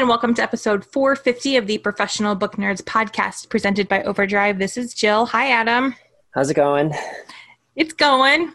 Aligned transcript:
and 0.00 0.08
welcome 0.08 0.32
to 0.32 0.42
episode 0.42 0.82
450 0.82 1.58
of 1.58 1.66
the 1.66 1.76
Professional 1.76 2.34
Book 2.34 2.56
Nerds 2.56 2.80
podcast 2.80 3.50
presented 3.50 3.86
by 3.86 4.02
Overdrive. 4.04 4.58
This 4.58 4.78
is 4.78 4.94
Jill. 4.94 5.26
Hi, 5.26 5.50
Adam. 5.50 5.94
How's 6.30 6.48
it 6.48 6.54
going? 6.54 6.94
It's 7.76 7.92
going. 7.92 8.54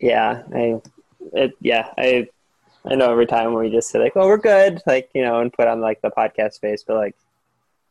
Yeah, 0.00 0.42
I, 0.52 0.80
it, 1.32 1.52
yeah, 1.60 1.90
I, 1.96 2.26
I 2.84 2.96
know 2.96 3.12
every 3.12 3.26
time 3.26 3.54
we 3.54 3.70
just 3.70 3.88
say 3.88 4.00
like, 4.00 4.14
"Oh, 4.16 4.26
we're 4.26 4.36
good," 4.36 4.82
like 4.84 5.08
you 5.14 5.22
know, 5.22 5.40
and 5.40 5.52
put 5.52 5.68
on 5.68 5.80
like 5.80 6.02
the 6.02 6.10
podcast 6.10 6.60
face, 6.60 6.82
but 6.84 6.96
like 6.96 7.14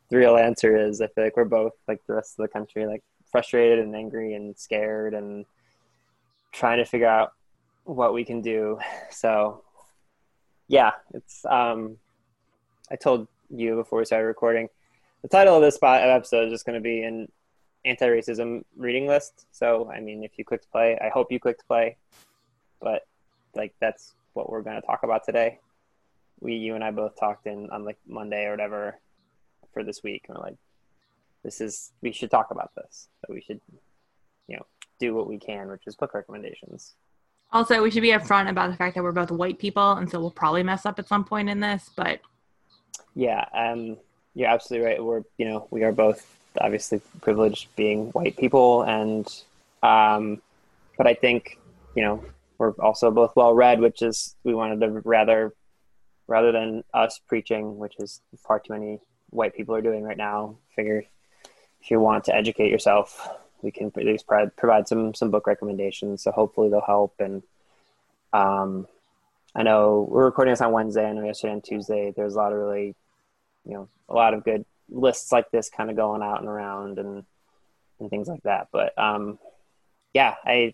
the 0.09 0.17
real 0.17 0.35
answer 0.35 0.75
is, 0.75 0.99
I 0.99 1.07
feel 1.07 1.23
like 1.23 1.37
we're 1.37 1.45
both 1.45 1.73
like 1.87 2.05
the 2.05 2.15
rest 2.15 2.37
of 2.37 2.43
the 2.43 2.49
country, 2.49 2.85
like 2.85 3.03
frustrated 3.31 3.79
and 3.79 3.95
angry 3.95 4.33
and 4.33 4.57
scared 4.57 5.13
and 5.13 5.45
trying 6.51 6.79
to 6.79 6.85
figure 6.85 7.07
out 7.07 7.31
what 7.85 8.13
we 8.13 8.25
can 8.25 8.41
do. 8.41 8.77
So, 9.09 9.63
yeah, 10.67 10.91
it's 11.13 11.45
um, 11.45 11.97
I 12.89 12.95
told 12.95 13.27
you 13.49 13.75
before 13.75 13.99
we 13.99 14.05
started 14.05 14.27
recording, 14.27 14.69
the 15.21 15.27
title 15.27 15.55
of 15.55 15.61
this 15.61 15.79
episode 15.81 16.47
is 16.47 16.53
just 16.53 16.65
going 16.65 16.75
to 16.75 16.81
be 16.81 17.01
an 17.03 17.31
anti-racism 17.85 18.63
reading 18.75 19.07
list. 19.07 19.45
So, 19.51 19.89
I 19.91 19.99
mean, 19.99 20.23
if 20.23 20.31
you 20.37 20.45
clicked 20.45 20.71
play, 20.71 20.97
I 21.01 21.09
hope 21.09 21.31
you 21.31 21.39
clicked 21.39 21.67
play. 21.67 21.97
But 22.79 23.07
like, 23.55 23.73
that's 23.79 24.13
what 24.33 24.49
we're 24.49 24.61
going 24.61 24.79
to 24.79 24.85
talk 24.85 25.03
about 25.03 25.25
today. 25.25 25.59
We, 26.39 26.53
you 26.53 26.75
and 26.75 26.83
I 26.83 26.91
both 26.91 27.19
talked 27.19 27.47
in 27.47 27.69
on 27.71 27.83
like 27.83 27.97
Monday 28.07 28.45
or 28.45 28.51
whatever 28.51 28.99
for 29.73 29.83
this 29.83 30.03
week, 30.03 30.25
and 30.27 30.37
we're 30.37 30.43
like, 30.43 30.57
this 31.43 31.61
is 31.61 31.91
we 32.01 32.11
should 32.11 32.29
talk 32.29 32.51
about 32.51 32.71
this. 32.75 33.09
So 33.21 33.33
we 33.33 33.41
should, 33.41 33.59
you 34.47 34.57
know, 34.57 34.65
do 34.99 35.15
what 35.15 35.27
we 35.27 35.39
can, 35.39 35.69
which 35.69 35.87
is 35.87 35.95
book 35.95 36.13
recommendations. 36.13 36.93
Also, 37.51 37.81
we 37.81 37.89
should 37.89 38.01
be 38.01 38.09
upfront 38.09 38.49
about 38.49 38.69
the 38.69 38.77
fact 38.77 38.95
that 38.95 39.03
we're 39.03 39.11
both 39.11 39.31
white 39.31 39.57
people, 39.57 39.93
and 39.93 40.09
so 40.09 40.19
we'll 40.19 40.31
probably 40.31 40.63
mess 40.63 40.85
up 40.85 40.99
at 40.99 41.07
some 41.07 41.23
point 41.23 41.49
in 41.49 41.59
this. 41.59 41.89
But 41.95 42.19
yeah, 43.17 43.45
um, 43.51 43.97
you're 44.35 44.47
absolutely 44.47 44.87
right. 44.87 45.03
We're 45.03 45.23
you 45.39 45.49
know 45.49 45.67
we 45.71 45.83
are 45.83 45.91
both 45.91 46.23
obviously 46.61 47.01
privileged 47.21 47.67
being 47.75 48.09
white 48.11 48.37
people, 48.37 48.83
and 48.83 49.27
um, 49.81 50.39
but 50.97 51.07
I 51.07 51.15
think 51.15 51.57
you 51.95 52.03
know 52.03 52.23
we're 52.59 52.73
also 52.73 53.09
both 53.09 53.35
well 53.35 53.55
read, 53.55 53.79
which 53.79 54.03
is 54.03 54.35
we 54.43 54.53
wanted 54.53 54.81
to 54.81 55.01
rather 55.03 55.51
rather 56.27 56.51
than 56.51 56.83
us 56.93 57.19
preaching, 57.27 57.79
which 57.79 57.95
is 57.97 58.21
far 58.37 58.59
too 58.59 58.73
many 58.73 58.99
white 59.31 59.55
people 59.55 59.73
are 59.73 59.81
doing 59.81 60.03
right 60.03 60.17
now. 60.17 60.55
Figure 60.75 61.03
if 61.81 61.89
you 61.89 61.99
want 61.99 62.25
to 62.25 62.35
educate 62.35 62.69
yourself, 62.69 63.27
we 63.63 63.71
can 63.71 63.87
at 63.87 64.05
least 64.05 64.27
provide, 64.27 64.87
some 64.87 65.15
some 65.15 65.31
book 65.31 65.47
recommendations. 65.47 66.21
So 66.21 66.31
hopefully 66.31 66.69
they'll 66.69 66.81
help. 66.81 67.15
And 67.17 67.41
um, 68.31 68.87
I 69.55 69.63
know 69.63 70.07
we're 70.07 70.25
recording 70.25 70.51
this 70.51 70.61
on 70.61 70.71
Wednesday. 70.71 71.09
I 71.09 71.13
know 71.13 71.25
yesterday 71.25 71.53
and 71.53 71.63
Tuesday 71.63 72.13
there's 72.15 72.35
a 72.35 72.37
lot 72.37 72.53
of 72.53 72.59
really 72.59 72.93
you 73.67 73.73
know 73.73 73.89
a 74.09 74.13
lot 74.13 74.33
of 74.33 74.43
good 74.43 74.65
lists 74.89 75.31
like 75.31 75.51
this 75.51 75.69
kind 75.69 75.89
of 75.89 75.95
going 75.95 76.21
out 76.21 76.39
and 76.39 76.47
around 76.47 76.97
and 76.97 77.23
and 77.99 78.09
things 78.09 78.27
like 78.27 78.43
that. 78.43 78.67
But 78.71 78.97
um, 78.97 79.37
yeah, 80.13 80.35
I 80.45 80.73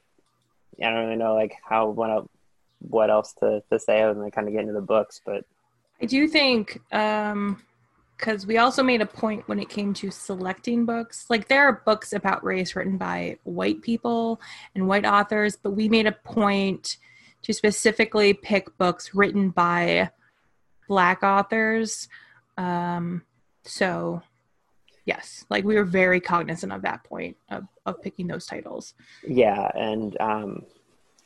I 0.82 0.90
don't 0.90 1.06
really 1.06 1.16
know 1.16 1.36
like 1.36 1.56
how 1.64 1.90
what 1.90 2.26
what 2.80 3.10
else 3.10 3.34
to 3.40 3.64
to 3.72 3.80
say 3.80 4.02
other 4.02 4.20
than 4.20 4.32
kind 4.32 4.48
of 4.48 4.54
get 4.54 4.62
into 4.62 4.74
the 4.74 4.82
books, 4.82 5.22
but 5.26 5.46
I 6.02 6.06
do 6.06 6.28
think 6.28 6.82
um 6.92 7.62
because 8.18 8.46
we 8.46 8.58
also 8.58 8.84
made 8.84 9.02
a 9.02 9.06
point 9.06 9.48
when 9.50 9.60
it 9.60 9.68
came 9.68 9.94
to 9.96 10.10
selecting 10.12 10.86
books. 10.86 11.26
Like 11.30 11.48
there 11.48 11.68
are 11.68 11.82
books 11.86 12.14
about 12.14 12.44
race 12.44 12.76
written 12.76 12.98
by 12.98 13.38
white 13.44 13.82
people 13.82 14.40
and 14.76 14.88
white 14.88 15.06
authors, 15.06 15.58
but 15.58 15.72
we 15.72 15.90
made 15.90 16.06
a 16.06 16.12
point 16.12 16.98
to 17.42 17.54
specifically 17.54 18.34
pick 18.34 18.78
books 18.78 19.14
written 19.14 19.50
by 19.50 20.10
black 20.88 21.24
authors 21.24 22.08
um, 22.58 23.24
so, 23.64 24.22
yes, 25.06 25.46
like 25.50 25.64
we 25.64 25.76
were 25.76 25.84
very 25.84 26.20
cognizant 26.20 26.72
of 26.72 26.82
that 26.84 27.04
point 27.04 27.38
of, 27.50 27.64
of 27.86 28.02
picking 28.02 28.28
those 28.28 28.46
titles. 28.46 28.94
Yeah, 29.28 29.70
and 29.76 30.20
um, 30.20 30.66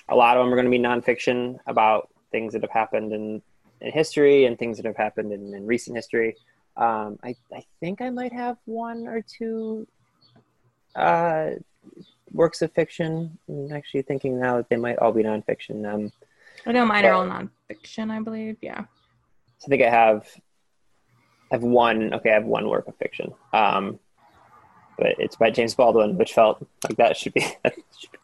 a 0.09 0.15
lot 0.15 0.37
of 0.37 0.43
them 0.43 0.53
are 0.53 0.55
going 0.55 0.65
to 0.65 0.71
be 0.71 0.79
nonfiction 0.79 1.57
about 1.67 2.09
things 2.31 2.53
that 2.53 2.61
have 2.61 2.71
happened 2.71 3.13
in, 3.13 3.41
in 3.81 3.91
history 3.91 4.45
and 4.45 4.57
things 4.57 4.77
that 4.77 4.85
have 4.85 4.97
happened 4.97 5.31
in, 5.31 5.53
in 5.53 5.65
recent 5.65 5.95
history. 5.95 6.35
Um, 6.75 7.17
I, 7.23 7.35
I 7.53 7.63
think 7.79 8.01
I 8.01 8.09
might 8.09 8.33
have 8.33 8.57
one 8.65 9.07
or 9.07 9.21
two 9.21 9.87
uh, 10.95 11.51
works 12.31 12.61
of 12.61 12.71
fiction. 12.73 13.37
I'm 13.49 13.71
actually 13.71 14.03
thinking 14.03 14.39
now 14.39 14.57
that 14.57 14.69
they 14.69 14.75
might 14.75 14.99
all 14.99 15.11
be 15.11 15.23
nonfiction. 15.23 15.91
Um, 15.91 16.11
I 16.65 16.71
know 16.71 16.85
mine 16.85 17.03
but, 17.03 17.09
are 17.09 17.13
all 17.13 17.25
nonfiction, 17.25 18.11
I 18.11 18.19
believe. 18.19 18.57
Yeah. 18.61 18.81
So 19.59 19.65
I 19.65 19.69
think 19.69 19.83
I 19.83 19.89
have 19.89 20.27
I 21.51 21.55
have 21.55 21.63
one. 21.63 22.13
Okay, 22.13 22.31
I 22.31 22.35
have 22.35 22.45
one 22.45 22.67
work 22.67 22.87
of 22.87 22.95
fiction. 22.97 23.33
Um, 23.53 23.99
but 24.97 25.15
it's 25.19 25.35
by 25.35 25.51
James 25.51 25.75
Baldwin, 25.75 26.17
which 26.17 26.33
felt 26.33 26.65
like 26.83 26.97
that 26.97 27.15
should 27.15 27.33
be 27.33 27.41
that 27.63 27.73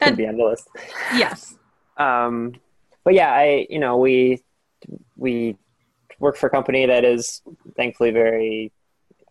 should 0.03 0.17
be 0.17 0.27
on 0.27 0.37
the 0.37 0.43
list. 0.43 0.67
Yes. 1.13 1.55
Um, 1.97 2.55
but 3.03 3.13
yeah, 3.13 3.31
I 3.31 3.67
you 3.69 3.79
know 3.79 3.97
we 3.97 4.41
we 5.15 5.57
work 6.19 6.37
for 6.37 6.47
a 6.47 6.49
company 6.49 6.85
that 6.85 7.05
is 7.05 7.41
thankfully 7.75 8.11
very 8.11 8.71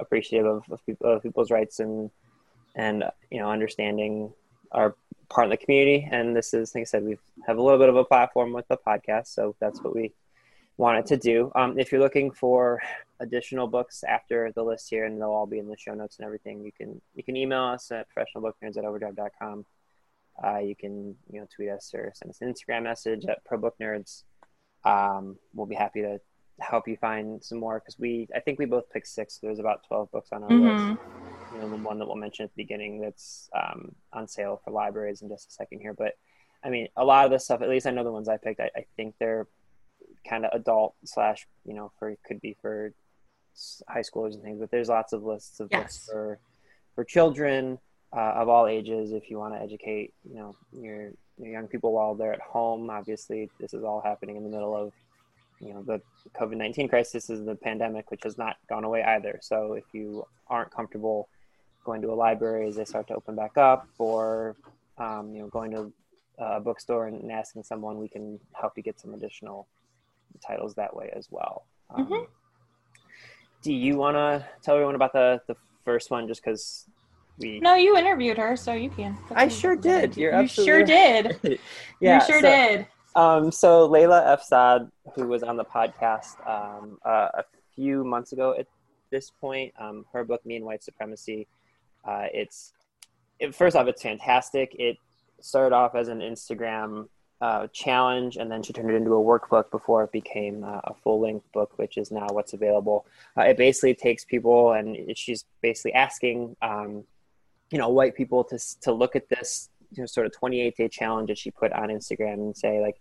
appreciative 0.01 0.47
of, 0.47 0.63
of, 0.71 0.85
people, 0.85 1.13
of 1.13 1.23
people's 1.23 1.51
rights 1.51 1.81
and 1.81 2.11
and 2.75 3.05
you 3.31 3.41
know 3.41 3.51
understanding 3.51 4.33
our 4.73 4.95
part 5.29 5.47
of 5.47 5.51
the 5.51 5.57
community. 5.57 6.09
And 6.11 6.37
this 6.37 6.55
is, 6.55 6.75
like 6.75 6.83
I 6.83 6.85
said, 6.85 7.05
we 7.05 7.19
have 7.47 7.59
a 7.59 7.63
little 7.63 7.79
bit 7.79 7.89
of 7.89 7.97
a 7.97 8.05
platform 8.05 8.53
with 8.53 8.69
the 8.69 8.77
podcast, 8.77 9.29
so 9.29 9.57
that's 9.61 9.81
what 9.83 9.95
we 9.95 10.13
wanted 10.77 11.07
to 11.07 11.17
do. 11.17 11.53
Um, 11.55 11.79
if 11.79 11.93
you're 11.93 12.01
looking 12.01 12.31
for 12.31 12.81
additional 13.21 13.67
books 13.67 14.05
after 14.05 14.53
the 14.55 14.63
list 14.63 14.89
here, 14.91 15.05
and 15.05 15.21
they'll 15.21 15.31
all 15.31 15.47
be 15.47 15.59
in 15.59 15.69
the 15.69 15.77
show 15.77 15.95
notes 15.95 16.19
and 16.19 16.27
everything, 16.27 16.65
you 16.65 16.73
can 16.73 17.01
you 17.15 17.23
can 17.23 17.37
email 17.37 17.63
us 17.65 17.91
at 17.91 18.07
professionalbooknerds 18.15 18.77
at 18.77 18.85
overdrive.com. 18.85 19.65
Uh, 20.43 20.59
you 20.59 20.75
can 20.75 21.15
you 21.31 21.41
know 21.41 21.47
tweet 21.55 21.69
us 21.69 21.93
or 21.95 22.13
send 22.15 22.31
us 22.31 22.41
an 22.41 22.53
Instagram 22.53 22.85
message 22.85 23.25
at 23.27 23.45
ProBookNerds. 23.45 24.25
Um, 24.85 25.37
we'll 25.55 25.67
be 25.67 25.75
happy 25.75 26.03
to 26.03 26.21
help 26.61 26.87
you 26.87 26.97
find 26.97 27.43
some 27.43 27.59
more 27.59 27.81
because 27.81 27.99
we 27.99 28.29
I 28.35 28.41
think 28.41 28.59
we 28.59 28.67
both 28.67 28.91
picked 28.91 29.09
six. 29.09 29.39
There's 29.43 29.59
about 29.59 29.87
twelve 29.87 30.11
books 30.11 30.31
on 30.33 30.43
our 30.43 30.51
mm-hmm. 30.51 30.91
list. 30.91 31.01
You 31.55 31.61
know, 31.61 31.69
the 31.69 31.77
one 31.77 31.99
that 31.99 32.07
we'll 32.07 32.17
mention 32.17 32.45
at 32.45 32.51
the 32.55 32.63
beginning 32.63 33.01
that's 33.01 33.51
um, 33.55 33.95
on 34.13 34.27
sale 34.27 34.61
for 34.65 34.71
libraries 34.71 35.23
in 35.23 35.29
just 35.29 35.51
a 35.51 35.53
second 35.53 35.81
here. 35.81 35.93
But 35.93 36.15
I 36.65 36.71
mean, 36.71 36.89
a 36.97 37.05
lot 37.05 37.25
of 37.25 37.31
this 37.31 37.45
stuff, 37.45 37.61
at 37.61 37.69
least 37.69 37.87
I 37.87 37.91
know 37.91 38.05
the 38.05 38.13
ones 38.13 38.29
I 38.29 38.37
picked, 38.37 38.61
I, 38.61 38.71
I 38.77 38.85
think 38.97 39.17
they're 39.19 39.47
kind 40.29 40.45
of 40.45 40.51
adult 40.53 40.95
slash 41.05 41.47
you 41.65 41.75
know 41.75 41.91
for 41.99 42.15
could 42.27 42.41
be 42.41 42.57
for 42.61 42.93
high 43.89 44.01
schoolers 44.01 44.35
and 44.35 44.43
things 44.43 44.59
but 44.61 44.71
there's 44.71 44.89
lots 44.89 45.13
of 45.13 45.23
lists 45.23 45.61
of 45.61 45.69
yes. 45.71 45.81
books 45.81 46.09
for 46.11 46.39
for 46.95 47.05
children 47.05 47.79
uh, 48.15 48.33
of 48.37 48.49
all 48.49 48.67
ages 48.67 49.13
if 49.13 49.31
you 49.31 49.39
want 49.39 49.55
to 49.55 49.61
educate 49.61 50.13
you 50.29 50.35
know 50.35 50.55
your, 50.73 51.13
your 51.39 51.53
young 51.53 51.67
people 51.67 51.93
while 51.93 52.15
they're 52.15 52.33
at 52.33 52.41
home 52.41 52.89
obviously 52.91 53.51
this 53.61 53.75
is 53.75 53.85
all 53.85 54.01
happening 54.01 54.37
in 54.37 54.43
the 54.43 54.51
middle 54.51 54.77
of 54.77 54.93
you 55.61 55.73
know 55.73 55.83
the 55.83 56.01
covid-19 56.39 56.89
crisis 56.89 57.31
is 57.31 57.45
the 57.45 57.55
pandemic 57.55 58.11
which 58.11 58.23
has 58.25 58.39
not 58.39 58.57
gone 58.69 58.85
away 58.85 59.03
either 59.03 59.39
so 59.43 59.75
if 59.75 59.85
you 59.93 60.25
aren't 60.49 60.71
comfortable 60.71 61.29
going 61.85 62.01
to 62.01 62.13
a 62.13 62.15
library 62.15 62.69
as 62.69 62.77
they 62.77 62.85
start 62.85 63.07
to 63.09 63.15
open 63.15 63.35
back 63.35 63.57
up 63.57 63.87
or 63.99 64.57
um, 64.99 65.35
you 65.35 65.41
know 65.41 65.49
going 65.49 65.71
to 65.71 65.93
a 66.39 66.61
bookstore 66.61 67.07
and 67.07 67.31
asking 67.31 67.63
someone 67.63 67.99
we 67.99 68.09
can 68.09 68.39
help 68.53 68.73
you 68.77 68.83
get 68.83 68.99
some 68.99 69.15
additional 69.15 69.69
titles 70.39 70.75
that 70.75 70.95
way 70.95 71.11
as 71.15 71.29
well. 71.31 71.67
Um, 71.95 72.07
mm-hmm. 72.07 72.25
Do 73.63 73.73
you 73.73 73.97
want 73.97 74.17
to 74.17 74.45
tell 74.63 74.75
everyone 74.75 74.95
about 74.95 75.13
the 75.13 75.41
the 75.47 75.57
first 75.85 76.11
one, 76.11 76.27
just 76.27 76.43
because 76.43 76.87
we? 77.39 77.61
No, 77.61 77.75
you 77.75 77.97
interviewed 77.97 78.39
her, 78.39 78.57
so 78.57 78.73
you 78.73 78.91
can. 78.91 79.17
I 79.35 79.49
sure 79.49 79.77
did. 79.77 80.17
You're 80.17 80.41
you 80.43 80.49
sure 80.49 80.83
did. 80.83 81.39
yeah, 82.01 82.21
you 82.21 82.27
sure 82.27 82.41
so, 82.41 82.49
did. 82.49 82.87
Um, 83.15 83.53
so 83.53 83.89
Layla 83.89 84.27
F. 84.27 84.43
Saad, 84.43 84.91
who 85.15 85.29
was 85.29 85.43
on 85.43 85.57
the 85.57 85.65
podcast 85.65 86.41
um, 86.49 86.99
uh, 87.05 87.29
a 87.35 87.45
few 87.75 88.05
months 88.05 88.33
ago 88.33 88.55
at 88.59 88.67
this 89.11 89.31
point, 89.31 89.73
um, 89.79 90.07
her 90.13 90.25
book 90.25 90.45
"Me 90.45 90.57
and 90.57 90.65
White 90.65 90.83
Supremacy." 90.83 91.47
Uh, 92.05 92.27
it's 92.33 92.73
it, 93.39 93.55
first 93.55 93.77
off, 93.77 93.87
it's 93.87 94.03
fantastic. 94.03 94.75
It 94.79 94.97
started 95.41 95.75
off 95.75 95.95
as 95.95 96.09
an 96.09 96.21
Instagram 96.21 97.09
uh, 97.43 97.67
challenge, 97.73 98.37
and 98.37 98.49
then 98.49 98.63
she 98.63 98.73
turned 98.73 98.89
it 98.89 98.95
into 98.95 99.11
a 99.15 99.21
workbook 99.21 99.69
before 99.73 100.05
it 100.05 100.13
became 100.13 100.63
uh, 100.63 100.81
a 100.85 100.95
full 100.95 101.21
length 101.21 101.45
book, 101.53 101.77
which 101.77 101.99
is 101.99 102.13
now 102.13 102.29
what's 102.31 102.53
available. 102.53 103.05
Uh, 103.37 103.43
it 103.43 103.57
basically 103.57 103.95
takes 103.95 104.25
people, 104.25 104.73
and 104.73 105.19
she's 105.19 105.45
basically 105.61 105.93
asking, 105.93 106.57
um, 106.63 107.03
you 107.73 107.79
know, 107.79 107.89
white 107.89 108.15
people 108.15 108.45
to 108.45 108.59
to 108.83 108.93
look 108.93 109.17
at 109.17 109.29
this 109.29 109.71
you 109.91 110.05
know, 110.05 110.07
sort 110.07 110.25
of 110.25 110.33
28 110.33 110.77
day 110.77 110.89
challenge 110.89 111.29
that 111.29 111.37
she 111.37 111.51
put 111.51 111.73
on 111.73 111.89
Instagram 111.89 112.35
and 112.35 112.57
say, 112.57 112.81
like, 112.81 113.01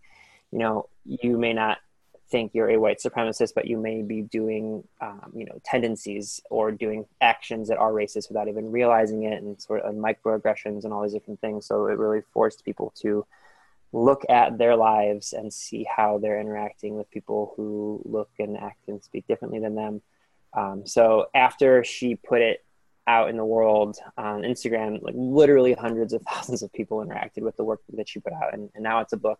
you 0.51 0.57
know, 0.57 0.89
you 1.05 1.37
may 1.37 1.53
not 1.53 1.77
think 2.31 2.55
you're 2.55 2.71
a 2.71 2.79
white 2.79 2.97
supremacist, 2.97 3.53
but 3.53 3.67
you 3.67 3.77
may 3.77 4.01
be 4.01 4.23
doing, 4.23 4.83
um, 5.01 5.31
you 5.35 5.45
know, 5.45 5.61
tendencies 5.63 6.41
or 6.49 6.71
doing 6.71 7.05
actions 7.21 7.67
that 7.67 7.77
are 7.77 7.91
racist 7.91 8.27
without 8.27 8.47
even 8.47 8.71
realizing 8.71 9.21
it, 9.21 9.43
and 9.43 9.61
sort 9.61 9.83
of 9.83 9.93
microaggressions 9.93 10.83
and 10.83 10.91
all 10.91 11.03
these 11.03 11.13
different 11.13 11.39
things. 11.41 11.67
So 11.67 11.85
it 11.85 11.99
really 11.99 12.21
forced 12.33 12.65
people 12.65 12.91
to 13.01 13.23
look 13.93 14.23
at 14.29 14.57
their 14.57 14.75
lives 14.75 15.33
and 15.33 15.53
see 15.53 15.83
how 15.83 16.17
they're 16.17 16.39
interacting 16.39 16.95
with 16.95 17.09
people 17.11 17.53
who 17.55 18.01
look 18.05 18.29
and 18.39 18.57
act 18.57 18.87
and 18.87 19.03
speak 19.03 19.27
differently 19.27 19.59
than 19.59 19.75
them. 19.75 20.01
Um, 20.53 20.85
so 20.85 21.27
after 21.35 21.83
she 21.83 22.15
put 22.15 22.41
it 22.41 22.65
out 23.07 23.29
in 23.29 23.37
the 23.37 23.45
world 23.45 23.97
on 24.17 24.41
Instagram, 24.41 25.01
like 25.01 25.15
literally 25.17 25.73
hundreds 25.73 26.13
of 26.13 26.21
thousands 26.29 26.63
of 26.63 26.71
people 26.71 26.99
interacted 26.99 27.41
with 27.41 27.57
the 27.57 27.63
work 27.63 27.81
that 27.93 28.07
she 28.07 28.19
put 28.19 28.33
out, 28.33 28.53
and, 28.53 28.69
and 28.75 28.83
now 28.83 28.99
it's 28.99 29.13
a 29.13 29.17
book. 29.17 29.39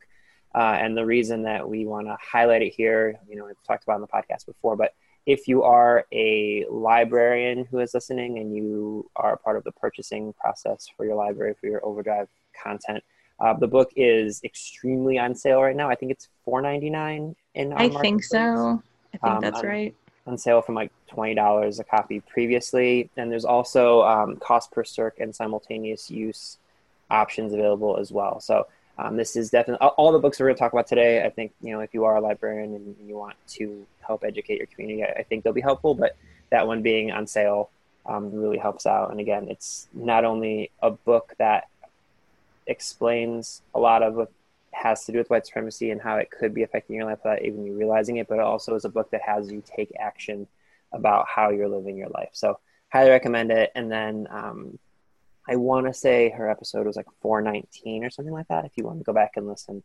Uh, 0.54 0.78
and 0.80 0.98
the 0.98 1.06
reason 1.06 1.44
that 1.44 1.68
we 1.68 1.86
want 1.86 2.08
to 2.08 2.18
highlight 2.22 2.62
it 2.62 2.74
here, 2.76 3.18
you 3.30 3.38
know, 3.38 3.46
we've 3.46 3.64
talked 3.66 3.84
about 3.84 3.96
on 3.96 4.02
the 4.02 4.08
podcast 4.08 4.46
before, 4.46 4.76
but 4.76 4.94
if 5.26 5.48
you 5.48 5.64
are 5.64 6.06
a 6.12 6.66
librarian 6.70 7.66
who 7.66 7.80
is 7.80 7.94
listening 7.94 8.40
and 8.40 8.54
you 8.54 9.10
are 9.16 9.38
part 9.38 9.56
of 9.56 9.64
the 9.64 9.72
purchasing 9.72 10.34
process 10.34 10.90
for 10.98 11.06
your 11.06 11.16
library 11.16 11.54
for 11.60 11.68
your 11.68 11.86
overdrive 11.86 12.28
content 12.62 13.04
uh, 13.42 13.54
the 13.54 13.68
book 13.68 13.92
is 13.96 14.42
extremely 14.44 15.18
on 15.18 15.36
sale 15.36 15.62
right 15.62 15.76
now 15.76 15.90
i 15.90 15.96
think 15.96 16.12
it's 16.12 16.30
$4.99 16.48 17.36
in 17.56 17.74
i 17.74 17.90
think 17.90 18.24
so 18.24 18.82
i 19.14 19.18
think 19.18 19.24
um, 19.24 19.42
that's 19.42 19.60
on, 19.60 19.66
right 19.66 19.96
on 20.28 20.38
sale 20.38 20.62
from 20.62 20.76
like 20.76 20.92
$20 21.12 21.80
a 21.80 21.84
copy 21.84 22.22
previously 22.22 23.10
and 23.18 23.32
there's 23.32 23.46
also 23.46 24.04
um, 24.04 24.38
cost 24.38 24.72
per 24.72 24.84
circ 24.84 25.20
and 25.20 25.36
simultaneous 25.36 26.10
use 26.10 26.58
options 27.10 27.54
available 27.54 27.98
as 27.98 28.12
well 28.12 28.40
so 28.40 28.66
um, 28.98 29.18
this 29.18 29.36
is 29.36 29.50
definitely 29.50 29.86
all 29.88 30.12
the 30.12 30.20
books 30.20 30.40
we're 30.40 30.48
going 30.48 30.56
to 30.56 30.60
talk 30.60 30.74
about 30.74 30.88
today. 30.88 31.24
I 31.24 31.30
think 31.30 31.54
you 31.62 31.72
know 31.72 31.80
if 31.80 31.94
you 31.94 32.06
are 32.06 32.18
a 32.18 32.22
librarian 32.22 32.76
and 32.76 32.96
you 33.04 33.16
want 33.16 33.36
to 33.50 33.86
help 34.02 34.24
educate 34.24 34.58
your 34.58 34.68
community, 34.68 35.04
I, 35.04 35.24
think 35.24 35.44
they'll 35.44 35.54
be 35.54 35.62
helpful. 35.62 35.96
But 35.96 36.16
that 36.52 36.68
one 36.68 36.82
being 36.82 37.12
on 37.12 37.26
sale 37.26 37.70
um, 38.06 38.32
really 38.32 38.58
helps 38.58 38.86
out. 38.86 39.12
And 39.12 39.20
again, 39.20 39.48
it's 39.50 39.88
not 39.94 40.26
only 40.26 40.72
a 40.82 40.92
book 40.92 41.34
that 41.40 41.68
explains 42.68 43.62
a 43.74 43.80
lot 43.80 44.04
of 44.04 44.16
what 44.16 44.32
has 44.72 45.06
to 45.06 45.12
do 45.12 45.18
with 45.18 45.30
white 45.30 45.46
supremacy 45.46 45.92
and 45.92 46.02
how 46.02 46.18
it 46.18 46.32
could 46.32 46.54
be 46.54 46.64
affecting 46.64 46.96
your 46.96 47.06
life 47.06 47.20
without 47.24 47.44
even 47.44 47.66
you 47.66 47.78
realizing 47.78 48.18
it, 48.18 48.28
but 48.28 48.36
it 48.36 48.42
also 48.42 48.76
is 48.76 48.86
a 48.86 48.90
book 48.90 49.12
that 49.12 49.22
has 49.22 49.52
you 49.52 49.62
take 49.66 49.92
action 50.00 50.48
about 50.94 51.26
how 51.28 51.50
you're 51.50 51.70
living 51.70 51.98
your 51.98 52.10
life. 52.10 52.30
So 52.34 52.60
highly 52.92 53.10
recommend 53.10 53.52
it. 53.52 53.72
And 53.76 53.92
then 53.92 54.28
um, 54.30 54.80
I 55.48 55.56
want 55.56 55.88
to 55.88 55.94
say 55.94 56.30
her 56.30 56.50
episode 56.50 56.86
was 56.86 56.96
like 56.96 57.08
419 57.22 58.04
or 58.04 58.10
something 58.10 58.34
like 58.34 58.48
that. 58.50 58.66
If 58.66 58.74
you 58.76 58.86
want 58.86 59.00
to 59.00 59.04
go 59.04 59.14
back 59.14 59.32
and 59.36 59.48
listen, 59.48 59.84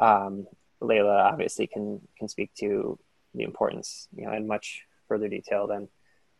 um, 0.00 0.46
Layla 0.80 1.32
obviously 1.32 1.66
can 1.66 2.00
can 2.18 2.28
speak 2.28 2.52
to 2.58 2.98
the 3.34 3.44
importance, 3.44 4.08
you 4.14 4.26
know, 4.26 4.32
in 4.32 4.46
much 4.46 4.84
further 5.08 5.28
detail 5.28 5.66
than 5.66 5.88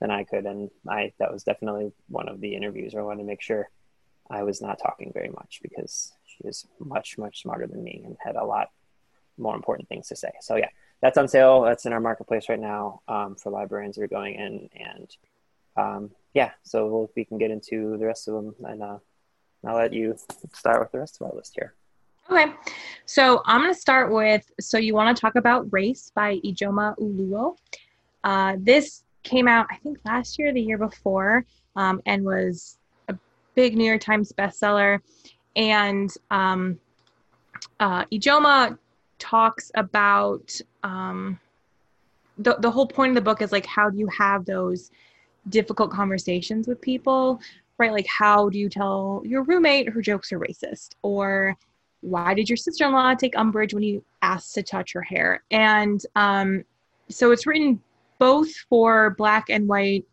than 0.00 0.10
I 0.10 0.24
could. 0.24 0.44
And 0.44 0.70
I 0.88 1.12
that 1.18 1.32
was 1.32 1.42
definitely 1.42 1.92
one 2.08 2.28
of 2.28 2.40
the 2.40 2.54
interviews 2.54 2.94
where 2.94 3.02
I 3.02 3.06
wanted 3.06 3.22
to 3.22 3.28
make 3.28 3.42
sure 3.42 3.68
I 4.30 4.42
was 4.42 4.60
not 4.60 4.78
talking 4.78 5.12
very 5.12 5.28
much 5.28 5.60
because 5.62 6.12
she 6.24 6.48
is 6.48 6.66
much 6.78 7.18
much 7.18 7.42
smarter 7.42 7.66
than 7.66 7.82
me 7.82 8.02
and 8.04 8.16
had 8.24 8.36
a 8.36 8.44
lot 8.44 8.70
more 9.38 9.54
important 9.54 9.88
things 9.88 10.08
to 10.08 10.16
say. 10.16 10.30
So 10.40 10.56
yeah, 10.56 10.68
that's 11.02 11.18
on 11.18 11.28
sale. 11.28 11.62
That's 11.62 11.86
in 11.86 11.92
our 11.92 12.00
marketplace 12.00 12.48
right 12.48 12.60
now 12.60 13.02
um, 13.08 13.36
for 13.36 13.50
librarians 13.50 13.96
who 13.96 14.02
are 14.02 14.08
going 14.08 14.34
in 14.34 14.68
and 14.74 15.16
um, 15.76 16.10
yeah, 16.34 16.50
so 16.62 16.86
we'll, 16.86 17.10
we 17.16 17.24
can 17.24 17.38
get 17.38 17.50
into 17.50 17.96
the 17.98 18.06
rest 18.06 18.28
of 18.28 18.34
them, 18.34 18.54
and 18.64 18.82
uh, 18.82 18.98
I'll 19.66 19.76
let 19.76 19.92
you 19.92 20.16
start 20.52 20.80
with 20.80 20.92
the 20.92 20.98
rest 20.98 21.20
of 21.20 21.26
our 21.26 21.34
list 21.34 21.54
here. 21.54 21.74
Okay, 22.30 22.52
so 23.04 23.42
I'm 23.44 23.60
going 23.60 23.72
to 23.72 23.80
start 23.80 24.12
with 24.12 24.50
So 24.60 24.78
You 24.78 24.94
Want 24.94 25.16
to 25.16 25.20
Talk 25.20 25.36
About 25.36 25.72
Race 25.72 26.10
by 26.14 26.38
Ijeoma 26.44 26.98
Oluo. 26.98 27.56
Uh, 28.24 28.56
this 28.58 29.04
came 29.22 29.46
out, 29.46 29.66
I 29.70 29.76
think, 29.76 29.98
last 30.04 30.38
year, 30.38 30.52
the 30.52 30.60
year 30.60 30.78
before, 30.78 31.44
um, 31.76 32.00
and 32.06 32.24
was 32.24 32.78
big 33.56 33.76
New 33.76 33.84
York 33.84 34.00
Times 34.00 34.32
bestseller. 34.32 35.00
And 35.56 36.14
um, 36.30 36.78
uh, 37.80 38.04
Ijeoma 38.12 38.78
talks 39.18 39.72
about 39.74 40.60
um, 40.84 41.40
the, 42.38 42.56
the 42.60 42.70
whole 42.70 42.86
point 42.86 43.10
of 43.10 43.14
the 43.16 43.22
book 43.22 43.42
is 43.42 43.50
like, 43.50 43.66
how 43.66 43.90
do 43.90 43.98
you 43.98 44.06
have 44.08 44.44
those 44.44 44.90
difficult 45.48 45.90
conversations 45.90 46.68
with 46.68 46.80
people, 46.80 47.40
right? 47.78 47.92
Like, 47.92 48.06
how 48.06 48.48
do 48.50 48.58
you 48.58 48.68
tell 48.68 49.22
your 49.24 49.42
roommate 49.42 49.88
her 49.88 50.02
jokes 50.02 50.32
are 50.32 50.38
racist? 50.38 50.90
Or 51.02 51.56
why 52.02 52.34
did 52.34 52.48
your 52.48 52.56
sister 52.56 52.84
in 52.84 52.92
law 52.92 53.14
take 53.14 53.36
umbrage 53.36 53.72
when 53.72 53.82
you 53.82 54.04
asked 54.22 54.54
to 54.54 54.62
touch 54.62 54.92
her 54.92 55.02
hair? 55.02 55.42
And 55.50 56.00
um, 56.14 56.64
so 57.08 57.32
it's 57.32 57.46
written 57.46 57.80
both 58.18 58.52
for 58.68 59.10
black 59.10 59.48
and 59.48 59.66
white 59.66 60.04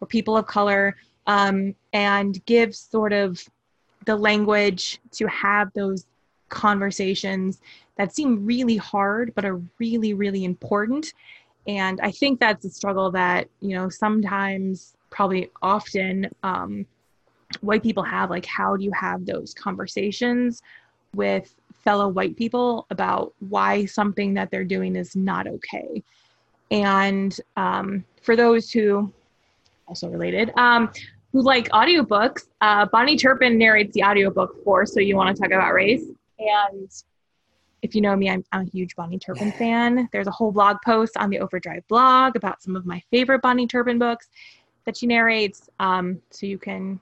or 0.00 0.06
people 0.06 0.36
of 0.36 0.46
color 0.46 0.96
um, 1.30 1.74
and 1.92 2.44
give 2.46 2.74
sort 2.74 3.12
of 3.12 3.42
the 4.04 4.16
language 4.16 5.00
to 5.12 5.26
have 5.28 5.72
those 5.74 6.06
conversations 6.48 7.60
that 7.96 8.14
seem 8.14 8.44
really 8.44 8.76
hard 8.76 9.32
but 9.36 9.44
are 9.44 9.60
really 9.78 10.12
really 10.14 10.44
important. 10.44 11.12
And 11.66 12.00
i 12.00 12.10
think 12.10 12.40
that's 12.40 12.64
a 12.64 12.70
struggle 12.70 13.08
that 13.22 13.48
you 13.60 13.74
know 13.76 13.88
sometimes 14.04 14.96
probably 15.10 15.50
often 15.74 16.14
um, 16.42 16.86
white 17.60 17.82
people 17.82 18.02
have 18.02 18.30
like 18.30 18.46
how 18.46 18.76
do 18.76 18.82
you 18.84 18.92
have 18.92 19.26
those 19.26 19.52
conversations 19.54 20.62
with 21.14 21.54
fellow 21.84 22.08
white 22.08 22.36
people 22.36 22.86
about 22.90 23.34
why 23.54 23.84
something 23.84 24.34
that 24.34 24.50
they're 24.50 24.72
doing 24.76 24.96
is 24.96 25.14
not 25.16 25.46
okay? 25.46 26.02
And 26.70 27.32
um, 27.56 28.04
for 28.22 28.34
those 28.36 28.70
who 28.70 29.12
also 29.88 30.08
related 30.08 30.52
um, 30.56 30.90
who 31.32 31.42
like 31.42 31.68
audiobooks 31.70 32.48
uh, 32.60 32.86
bahni 32.86 33.18
turpin 33.18 33.56
narrates 33.58 33.94
the 33.94 34.02
audiobook 34.02 34.62
for 34.64 34.84
so 34.86 35.00
you 35.00 35.16
want 35.16 35.34
to 35.34 35.42
talk 35.42 35.52
about 35.52 35.72
race 35.72 36.04
and 36.38 36.90
if 37.82 37.94
you 37.94 38.00
know 38.00 38.14
me, 38.14 38.28
I'm, 38.28 38.44
I'm, 38.52 38.62
a 38.62 38.70
huge 38.70 38.94
Bahni 38.96 39.20
Turpin 39.20 39.52
fan. 39.52 40.08
There's 40.12 40.26
a 40.26 40.30
whole 40.30 40.52
blog 40.52 40.78
post 40.84 41.16
on 41.16 41.30
the 41.30 41.38
Overdrive 41.38 41.86
blog 41.88 42.36
about 42.36 42.62
some 42.62 42.76
of 42.76 42.84
my 42.84 43.02
favorite 43.10 43.42
Bahni 43.42 43.68
Turpin 43.68 43.98
books 43.98 44.28
that 44.84 44.96
she 44.96 45.06
narrates. 45.06 45.68
Um, 45.78 46.20
so 46.30 46.46
you 46.46 46.58
can 46.58 47.00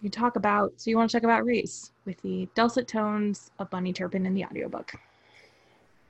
you 0.00 0.10
talk 0.10 0.36
about. 0.36 0.72
So 0.76 0.90
you 0.90 0.96
want 0.96 1.10
to 1.10 1.16
talk 1.16 1.24
about 1.24 1.44
race 1.44 1.92
with 2.04 2.20
the 2.22 2.48
dulcet 2.54 2.88
tones 2.88 3.50
of 3.58 3.70
Bahni 3.70 3.94
Turpin 3.94 4.26
in 4.26 4.34
the 4.34 4.44
audiobook. 4.44 4.92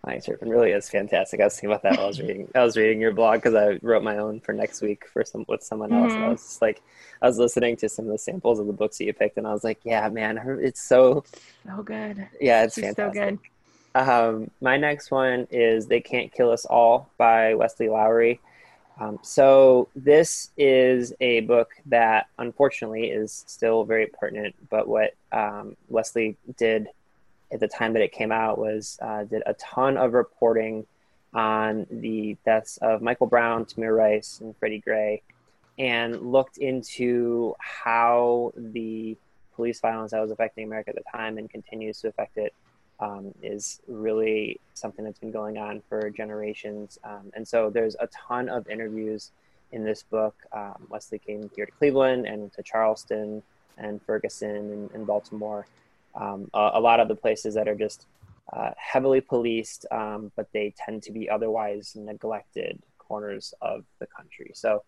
Bahni 0.06 0.24
Turpin 0.24 0.48
really 0.48 0.72
is 0.72 0.88
fantastic. 0.88 1.40
I 1.40 1.44
was 1.44 1.54
thinking 1.54 1.70
about 1.70 1.82
that 1.84 1.96
while 1.96 2.06
I 2.06 2.08
was 2.08 2.20
reading. 2.22 2.48
I 2.54 2.64
was 2.64 2.76
reading 2.76 3.00
your 3.00 3.12
blog 3.12 3.36
because 3.36 3.54
I 3.54 3.78
wrote 3.82 4.02
my 4.02 4.18
own 4.18 4.40
for 4.40 4.52
next 4.52 4.82
week 4.82 5.06
for 5.06 5.24
some 5.24 5.44
with 5.48 5.62
someone 5.62 5.92
else. 5.92 6.12
Mm-hmm. 6.12 6.24
I 6.24 6.28
was 6.28 6.42
just 6.42 6.62
like, 6.62 6.82
I 7.20 7.26
was 7.26 7.38
listening 7.38 7.76
to 7.76 7.88
some 7.88 8.06
of 8.06 8.12
the 8.12 8.18
samples 8.18 8.58
of 8.58 8.66
the 8.66 8.72
books 8.72 8.98
that 8.98 9.04
you 9.04 9.12
picked, 9.12 9.38
and 9.38 9.46
I 9.46 9.52
was 9.52 9.62
like, 9.62 9.78
yeah, 9.84 10.08
man, 10.08 10.36
her, 10.36 10.60
it's 10.60 10.82
so 10.82 11.24
so 11.64 11.82
good. 11.82 12.26
Yeah, 12.40 12.64
it's 12.64 12.74
She's 12.74 12.84
fantastic. 12.84 13.14
so 13.14 13.26
good. 13.26 13.38
Um, 13.94 14.50
my 14.60 14.76
next 14.76 15.10
one 15.10 15.46
is 15.50 15.86
They 15.86 16.00
Can't 16.00 16.32
Kill 16.32 16.50
Us 16.50 16.64
All 16.64 17.10
by 17.18 17.54
Wesley 17.54 17.88
Lowery. 17.88 18.40
Um, 18.98 19.18
so, 19.22 19.88
this 19.96 20.50
is 20.56 21.12
a 21.20 21.40
book 21.40 21.70
that 21.86 22.26
unfortunately 22.38 23.06
is 23.10 23.44
still 23.46 23.84
very 23.84 24.06
pertinent, 24.06 24.54
but 24.68 24.86
what 24.86 25.14
um, 25.32 25.76
Wesley 25.88 26.36
did 26.56 26.88
at 27.52 27.60
the 27.60 27.68
time 27.68 27.92
that 27.92 28.02
it 28.02 28.12
came 28.12 28.32
out 28.32 28.58
was 28.58 28.98
uh, 29.02 29.24
did 29.24 29.42
a 29.46 29.54
ton 29.54 29.96
of 29.96 30.14
reporting 30.14 30.86
on 31.34 31.86
the 31.90 32.36
deaths 32.44 32.78
of 32.82 33.02
Michael 33.02 33.26
Brown, 33.26 33.64
Tamir 33.64 33.96
Rice, 33.96 34.40
and 34.40 34.56
Freddie 34.56 34.80
Gray, 34.80 35.22
and 35.78 36.20
looked 36.32 36.58
into 36.58 37.54
how 37.58 38.52
the 38.56 39.16
police 39.54 39.80
violence 39.80 40.12
that 40.12 40.20
was 40.20 40.30
affecting 40.30 40.64
America 40.64 40.90
at 40.90 40.96
the 40.96 41.04
time 41.10 41.38
and 41.38 41.48
continues 41.48 42.00
to 42.00 42.08
affect 42.08 42.36
it 42.36 42.54
um, 43.00 43.32
is 43.42 43.80
really 43.88 44.60
something 44.74 45.04
that's 45.04 45.18
been 45.18 45.30
going 45.30 45.58
on 45.58 45.82
for 45.88 46.08
generations. 46.10 46.98
Um, 47.04 47.32
and 47.34 47.46
so 47.46 47.70
there's 47.70 47.96
a 47.98 48.08
ton 48.08 48.48
of 48.48 48.68
interviews 48.68 49.32
in 49.72 49.84
this 49.84 50.02
book. 50.02 50.36
Um, 50.52 50.86
Wesley 50.88 51.18
came 51.18 51.50
here 51.56 51.66
to 51.66 51.72
Cleveland 51.72 52.26
and 52.26 52.52
to 52.52 52.62
Charleston 52.62 53.42
and 53.78 54.00
Ferguson 54.02 54.50
and, 54.56 54.90
and 54.92 55.06
Baltimore. 55.06 55.66
Um, 56.14 56.48
a, 56.52 56.72
a, 56.74 56.80
lot 56.80 57.00
of 57.00 57.08
the 57.08 57.14
places 57.14 57.54
that 57.54 57.68
are 57.68 57.74
just 57.74 58.06
uh, 58.52 58.70
heavily 58.76 59.20
policed, 59.20 59.86
um, 59.90 60.30
but 60.36 60.48
they 60.52 60.74
tend 60.76 61.02
to 61.04 61.12
be 61.12 61.30
otherwise 61.30 61.94
neglected 61.96 62.82
corners 62.98 63.54
of 63.62 63.84
the 63.98 64.06
country. 64.06 64.50
So 64.54 64.82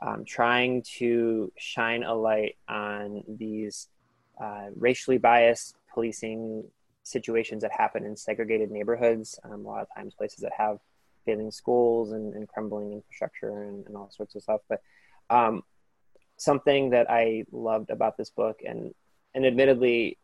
um, 0.00 0.24
trying 0.24 0.82
to 0.98 1.52
shine 1.56 2.02
a 2.02 2.14
light 2.14 2.56
on 2.68 3.22
these 3.28 3.88
uh, 4.40 4.66
racially 4.76 5.18
biased 5.18 5.76
policing 5.92 6.64
situations 7.04 7.62
that 7.62 7.70
happen 7.72 8.04
in 8.04 8.16
segregated 8.16 8.70
neighborhoods. 8.70 9.38
Um, 9.44 9.64
a 9.64 9.68
lot 9.68 9.82
of 9.82 9.88
times, 9.94 10.14
places 10.14 10.40
that 10.40 10.52
have 10.56 10.78
failing 11.24 11.50
schools 11.50 12.12
and, 12.12 12.34
and 12.34 12.48
crumbling 12.48 12.92
infrastructure 12.92 13.62
and, 13.62 13.86
and, 13.86 13.96
all 13.96 14.10
sorts 14.10 14.34
of 14.34 14.42
stuff. 14.42 14.60
But 14.68 14.82
um, 15.30 15.62
something 16.36 16.90
that 16.90 17.10
I 17.10 17.44
loved 17.52 17.90
about 17.90 18.16
this 18.16 18.30
book, 18.30 18.60
and 18.66 18.92
and 19.34 19.46
admittedly, 19.46 20.18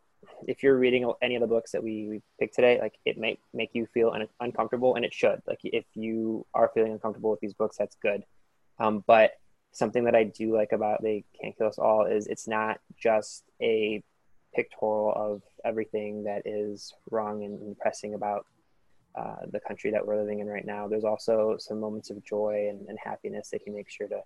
if 0.47 0.63
you're 0.63 0.77
reading 0.77 1.11
any 1.21 1.35
of 1.35 1.41
the 1.41 1.47
books 1.47 1.71
that 1.71 1.83
we, 1.83 2.07
we 2.07 2.21
picked 2.39 2.55
today, 2.55 2.79
like 2.79 2.95
it 3.05 3.17
may 3.17 3.37
make 3.53 3.71
you 3.73 3.85
feel 3.93 4.09
un- 4.09 4.27
uncomfortable, 4.39 4.95
and 4.95 5.05
it 5.05 5.13
should. 5.13 5.41
Like 5.47 5.59
if 5.63 5.85
you 5.93 6.45
are 6.53 6.71
feeling 6.73 6.91
uncomfortable 6.91 7.31
with 7.31 7.39
these 7.39 7.53
books, 7.53 7.77
that's 7.77 7.95
good. 8.01 8.23
Um, 8.79 9.03
but 9.07 9.33
something 9.71 10.03
that 10.05 10.15
I 10.15 10.25
do 10.25 10.55
like 10.55 10.71
about 10.71 11.01
They 11.01 11.23
Can't 11.39 11.57
Kill 11.57 11.67
Us 11.67 11.77
All 11.77 12.05
is 12.05 12.27
it's 12.27 12.47
not 12.47 12.79
just 12.97 13.43
a 13.61 14.03
pictorial 14.53 15.13
of 15.15 15.41
everything 15.63 16.23
that 16.23 16.41
is 16.45 16.93
wrong 17.09 17.43
and 17.43 17.77
pressing 17.77 18.13
about 18.13 18.45
uh, 19.15 19.45
the 19.51 19.59
country 19.59 19.91
that 19.91 20.05
we're 20.05 20.19
living 20.19 20.39
in 20.39 20.47
right 20.47 20.65
now. 20.65 20.87
There's 20.87 21.03
also 21.03 21.57
some 21.59 21.79
moments 21.79 22.09
of 22.09 22.23
joy 22.23 22.67
and, 22.69 22.87
and 22.87 22.97
happiness 23.01 23.49
that 23.49 23.61
he 23.63 23.71
makes 23.71 23.93
sure 23.93 24.07
to 24.07 24.21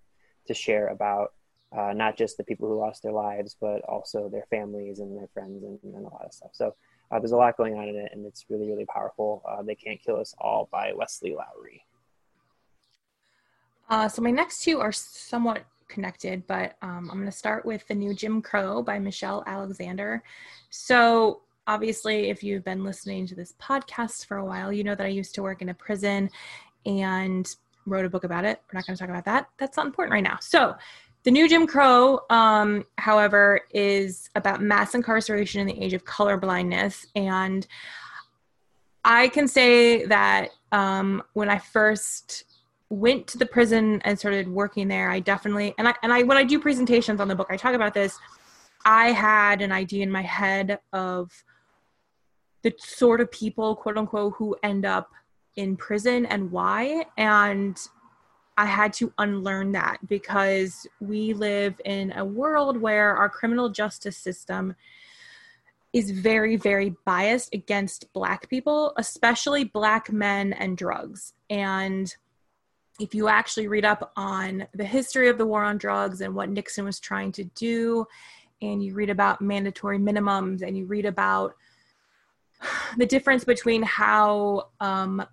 to 0.48 0.54
share 0.54 0.88
about 0.90 1.34
uh, 1.78 1.94
not 1.94 2.18
just 2.18 2.38
the 2.38 2.44
people 2.44 2.68
who 2.68 2.80
lost 2.80 3.04
their 3.04 3.12
lives, 3.12 3.56
but 3.60 3.82
also 3.84 4.30
their 4.30 4.46
families 4.50 5.00
and 5.00 5.18
their 5.18 5.28
friends 5.34 5.64
and, 5.64 5.80
and 5.84 6.06
a 6.06 6.10
lot 6.10 6.26
of 6.26 6.34
stuff. 6.34 6.52
So 6.54 6.76
uh, 7.12 7.20
there's 7.20 7.32
a 7.32 7.38
lot 7.38 7.58
going 7.58 7.76
on 7.76 7.88
in 7.88 7.96
it, 7.96 8.12
and 8.14 8.26
it's 8.26 8.46
really 8.50 8.68
really 8.68 8.86
powerful. 8.86 9.44
Uh, 9.48 9.62
they 9.62 9.76
can't 9.76 10.02
kill 10.02 10.20
us 10.20 10.34
all 10.38 10.68
by 10.72 10.94
Wesley 10.96 11.32
Lowery. 11.32 11.86
Uh, 13.90 14.08
so 14.08 14.22
my 14.22 14.32
next 14.32 14.64
two 14.64 14.80
are 14.80 14.92
somewhat 14.92 15.64
connected, 15.88 16.46
but 16.48 16.76
um, 16.82 17.10
I'm 17.12 17.18
going 17.18 17.26
to 17.26 17.32
start 17.32 17.66
with 17.66 17.88
the 17.88 17.94
new 17.94 18.14
Jim 18.14 18.42
Crow 18.42 18.82
by 18.82 18.98
Michelle 18.98 19.44
Alexander. 19.46 20.24
So 20.70 21.42
obviously, 21.68 22.30
if 22.30 22.44
you've 22.44 22.64
been 22.64 22.84
listening 22.84 23.28
to 23.28 23.36
this 23.36 23.54
podcast 23.62 24.26
for 24.26 24.38
a 24.38 24.46
while, 24.46 24.72
you 24.74 24.84
know 24.84 24.96
that 24.96 25.06
I 25.06 25.10
used 25.10 25.36
to 25.36 25.44
work 25.44 25.62
in 25.62 25.70
a 25.70 25.74
prison 25.74 26.30
and 26.86 27.48
wrote 27.86 28.06
a 28.06 28.10
book 28.10 28.24
about 28.24 28.46
it. 28.46 28.62
We're 28.68 28.78
not 28.78 28.88
going 28.88 28.98
to 28.98 29.00
talk 29.00 29.10
about 29.10 29.26
that. 29.26 29.50
That's 29.58 29.78
not 29.78 29.86
important 29.86 30.14
right 30.14 30.24
now. 30.24 30.40
So, 30.42 30.76
the 31.26 31.32
new 31.32 31.50
Jim 31.50 31.66
Crow, 31.66 32.20
um, 32.30 32.86
however, 33.00 33.62
is 33.74 34.30
about 34.36 34.62
mass 34.62 34.94
incarceration 34.94 35.60
in 35.60 35.68
the 35.68 35.84
age 35.84 35.94
of 35.94 36.06
colorblindness. 36.06 37.08
And 37.16 37.66
I 39.04 39.28
can 39.30 39.48
say 39.48 40.06
that 40.06 40.50
um, 40.72 41.24
when 41.34 41.50
I 41.50 41.58
first 41.58 42.44
went 42.90 43.26
to 43.28 43.40
the 43.40 43.46
prison 43.46 44.02
and 44.06 44.18
started 44.18 44.48
working 44.48 44.88
there, 44.88 45.10
I 45.10 45.20
definitely 45.20 45.74
and 45.80 45.88
I 45.88 45.96
and 46.04 46.14
I 46.14 46.22
when 46.22 46.38
I 46.38 46.44
do 46.44 46.60
presentations 46.60 47.20
on 47.20 47.28
the 47.28 47.36
book, 47.36 47.48
I 47.50 47.58
talk 47.58 47.74
about 47.74 47.96
this. 47.96 48.18
I 48.86 49.08
had 49.12 49.64
an 49.64 49.72
idea 49.72 50.04
in 50.04 50.12
my 50.12 50.22
head 50.22 50.80
of 50.94 51.32
the 52.62 52.72
sort 52.78 53.20
of 53.20 53.32
people, 53.32 53.76
quote 53.76 53.98
unquote, 53.98 54.34
who 54.38 54.56
end 54.62 54.86
up 54.86 55.10
in 55.56 55.76
prison 55.76 56.28
and 56.28 56.52
why. 56.52 57.06
And 57.18 57.80
I 58.58 58.66
had 58.66 58.94
to 58.94 59.12
unlearn 59.18 59.74
that 59.74 59.98
because 60.08 60.88
we 61.02 61.34
live 61.34 61.80
in 61.84 62.14
a 62.16 62.24
world 62.24 62.78
where 62.78 63.16
our 63.16 63.30
criminal 63.30 63.70
justice 63.70 64.18
system 64.18 64.76
is 65.92 66.12
very, 66.12 66.56
very 66.56 66.96
biased 67.06 67.54
against 67.54 68.12
Black 68.14 68.50
people, 68.50 68.94
especially 68.98 69.66
Black 69.66 70.12
men 70.12 70.54
and 70.54 70.78
drugs. 70.78 71.34
And 71.50 72.14
if 73.00 73.14
you 73.14 73.28
actually 73.28 73.68
read 73.68 73.86
up 73.86 74.12
on 74.16 74.68
the 74.74 74.86
history 74.86 75.30
of 75.30 75.38
the 75.38 75.46
war 75.46 75.64
on 75.64 75.78
drugs 75.78 76.22
and 76.22 76.34
what 76.34 76.50
Nixon 76.50 76.86
was 76.86 77.00
trying 77.00 77.32
to 77.34 77.44
do, 77.56 78.06
and 78.62 78.84
you 78.84 78.94
read 78.94 79.10
about 79.10 79.42
mandatory 79.42 80.00
minimums 80.00 80.62
and 80.62 80.78
you 80.78 80.86
read 80.86 81.06
about 81.06 81.56
the 82.98 83.06
difference 83.06 83.44
between 83.44 83.84
how 83.84 84.70
um, 84.80 85.26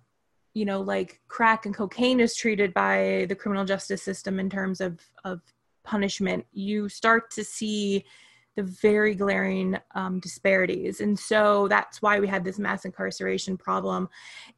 you 0.53 0.65
know 0.65 0.81
like 0.81 1.21
crack 1.27 1.65
and 1.65 1.75
cocaine 1.75 2.19
is 2.19 2.35
treated 2.35 2.73
by 2.73 3.25
the 3.29 3.35
criminal 3.35 3.65
justice 3.65 4.03
system 4.03 4.39
in 4.39 4.49
terms 4.49 4.81
of 4.81 4.99
of 5.23 5.41
punishment 5.83 6.45
you 6.53 6.87
start 6.87 7.29
to 7.31 7.43
see 7.43 8.05
the 8.55 8.63
very 8.63 9.15
glaring 9.15 9.77
um, 9.95 10.19
disparities. 10.19 11.01
And 11.01 11.17
so 11.17 11.67
that's 11.67 12.01
why 12.01 12.19
we 12.19 12.27
had 12.27 12.43
this 12.43 12.59
mass 12.59 12.85
incarceration 12.85 13.57
problem. 13.57 14.09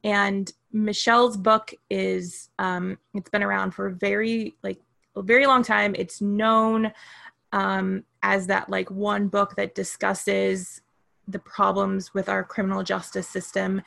And 0.04 0.52
michelle's 0.72 1.38
book 1.38 1.74
is 1.90 2.50
um, 2.60 2.98
it's 3.14 3.30
been 3.30 3.44
around 3.44 3.72
for 3.72 3.88
a 3.88 3.94
very 3.94 4.56
like 4.64 4.80
a 5.16 5.22
very 5.22 5.48
long 5.48 5.64
time. 5.64 5.96
It's 5.98 6.22
known 6.22 6.92
um, 7.54 8.04
as 8.22 8.48
that 8.48 8.70
like 8.70 8.92
one 8.92 9.30
book 9.30 9.56
that 9.56 9.75
discusses 9.75 10.82
the 11.28 11.40
problems 11.40 12.14
with 12.14 12.28
our 12.28 12.44
criminal 12.44 12.84
justice 12.84 13.28
system. 13.28 13.82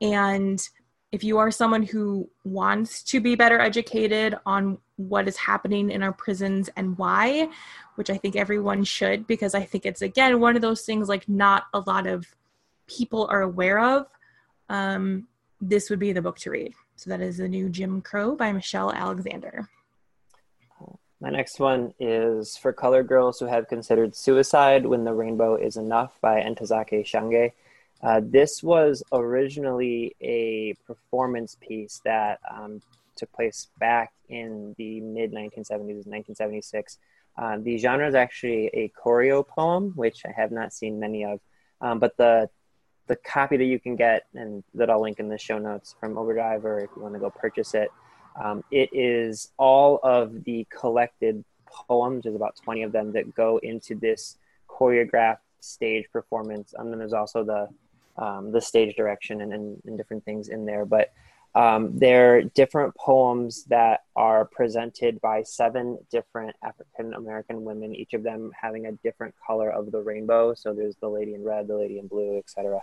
And 0.00 0.66
if 1.12 1.22
you 1.22 1.36
are 1.36 1.50
someone 1.50 1.82
who 1.82 2.28
wants 2.42 3.02
to 3.02 3.20
be 3.20 3.34
better 3.34 3.60
educated 3.60 4.34
on 4.46 4.78
what 4.96 5.28
is 5.28 5.36
happening 5.36 5.90
in 5.90 6.02
our 6.02 6.12
prisons 6.12 6.70
and 6.76 6.96
why, 6.96 7.48
which 7.96 8.08
I 8.08 8.16
think 8.16 8.34
everyone 8.34 8.82
should, 8.82 9.26
because 9.26 9.54
I 9.54 9.62
think 9.62 9.84
it's 9.84 10.00
again 10.00 10.40
one 10.40 10.56
of 10.56 10.62
those 10.62 10.82
things 10.82 11.10
like 11.10 11.28
not 11.28 11.64
a 11.74 11.80
lot 11.80 12.06
of 12.06 12.26
people 12.86 13.26
are 13.30 13.42
aware 13.42 13.78
of, 13.78 14.06
um, 14.70 15.28
this 15.60 15.90
would 15.90 15.98
be 15.98 16.12
the 16.12 16.22
book 16.22 16.38
to 16.38 16.50
read. 16.50 16.72
So 16.96 17.10
that 17.10 17.20
is 17.20 17.36
the 17.36 17.48
new 17.48 17.68
Jim 17.68 18.00
Crow 18.00 18.34
by 18.34 18.50
Michelle 18.52 18.90
Alexander. 18.90 19.68
My 21.20 21.30
next 21.30 21.60
one 21.60 21.94
is 22.00 22.56
For 22.56 22.72
Colored 22.72 23.06
Girls 23.06 23.38
Who 23.38 23.46
Have 23.46 23.68
Considered 23.68 24.16
Suicide 24.16 24.84
When 24.86 25.04
the 25.04 25.12
Rainbow 25.12 25.54
Is 25.54 25.76
Enuf 25.76 26.10
by 26.20 26.40
Ntozake 26.40 27.04
Shange. 27.04 27.52
Uh, 28.02 28.20
this 28.22 28.62
was 28.62 29.02
originally 29.12 30.16
a 30.20 30.74
performance 30.86 31.56
piece 31.60 32.00
that 32.04 32.40
um, 32.50 32.82
took 33.16 33.32
place 33.32 33.68
back 33.78 34.12
in 34.28 34.74
the 34.76 35.00
mid 35.00 35.32
1970s, 35.32 36.06
1976. 36.06 36.98
Uh, 37.38 37.58
the 37.60 37.78
genre 37.78 38.06
is 38.06 38.14
actually 38.14 38.66
a 38.74 38.90
choreo 38.90 39.46
poem, 39.46 39.92
which 39.94 40.22
I 40.26 40.32
have 40.32 40.50
not 40.50 40.72
seen 40.72 40.98
many 40.98 41.24
of, 41.24 41.40
um, 41.80 41.98
but 41.98 42.16
the 42.16 42.48
the 43.08 43.16
copy 43.16 43.56
that 43.56 43.64
you 43.64 43.80
can 43.80 43.96
get 43.96 44.26
and 44.34 44.62
that 44.74 44.88
I'll 44.88 45.02
link 45.02 45.18
in 45.18 45.28
the 45.28 45.38
show 45.38 45.58
notes 45.58 45.94
from 45.98 46.16
Overdrive, 46.16 46.64
or 46.64 46.80
if 46.80 46.90
you 46.94 47.02
want 47.02 47.14
to 47.14 47.20
go 47.20 47.30
purchase 47.30 47.74
it, 47.74 47.90
um, 48.42 48.62
it 48.70 48.90
is 48.92 49.50
all 49.58 49.98
of 50.02 50.44
the 50.44 50.66
collected 50.70 51.44
poems. 51.66 52.22
There's 52.22 52.36
about 52.36 52.56
20 52.62 52.82
of 52.84 52.92
them 52.92 53.12
that 53.12 53.34
go 53.34 53.58
into 53.58 53.94
this 53.96 54.38
choreographed 54.68 55.38
stage 55.60 56.06
performance, 56.12 56.74
and 56.76 56.90
then 56.90 56.98
there's 56.98 57.12
also 57.12 57.44
the 57.44 57.68
um, 58.16 58.52
the 58.52 58.60
stage 58.60 58.94
direction 58.96 59.40
and, 59.40 59.52
and, 59.52 59.82
and, 59.86 59.96
different 59.96 60.24
things 60.24 60.48
in 60.48 60.66
there. 60.66 60.84
But 60.84 61.12
um, 61.54 61.98
they're 61.98 62.42
different 62.42 62.94
poems 62.94 63.64
that 63.64 64.04
are 64.16 64.44
presented 64.44 65.20
by 65.20 65.42
seven 65.42 65.98
different 66.10 66.56
African 66.62 67.14
American 67.14 67.64
women, 67.64 67.94
each 67.94 68.14
of 68.14 68.22
them 68.22 68.52
having 68.58 68.86
a 68.86 68.92
different 68.92 69.34
color 69.46 69.70
of 69.70 69.92
the 69.92 70.00
rainbow. 70.00 70.54
So 70.54 70.72
there's 70.72 70.96
the 70.96 71.08
lady 71.08 71.34
in 71.34 71.44
red, 71.44 71.68
the 71.68 71.76
lady 71.76 71.98
in 71.98 72.06
blue, 72.06 72.38
etc. 72.38 72.80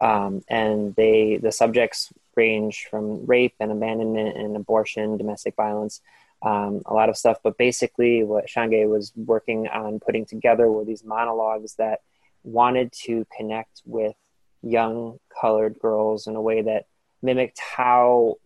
Um, 0.00 0.42
and 0.48 0.94
they 0.94 1.38
the 1.38 1.52
subjects 1.52 2.12
range 2.36 2.86
from 2.90 3.26
rape 3.26 3.54
and 3.58 3.72
abandonment 3.72 4.36
and 4.36 4.54
abortion, 4.56 5.16
domestic 5.16 5.56
violence, 5.56 6.00
um, 6.42 6.82
a 6.86 6.94
lot 6.94 7.08
of 7.08 7.16
stuff. 7.16 7.38
But 7.42 7.58
basically, 7.58 8.22
what 8.22 8.46
Shange 8.46 8.88
was 8.88 9.12
working 9.16 9.68
on 9.68 9.98
putting 10.00 10.26
together 10.26 10.70
were 10.70 10.84
these 10.84 11.02
monologues 11.02 11.74
that 11.76 12.00
wanted 12.44 12.92
to 12.92 13.26
connect 13.36 13.82
with 13.84 14.14
young 14.66 15.18
colored 15.40 15.78
girls 15.78 16.26
in 16.26 16.36
a 16.36 16.40
way 16.40 16.62
that 16.62 16.86
mimicked 17.22 17.60
how 17.60 18.36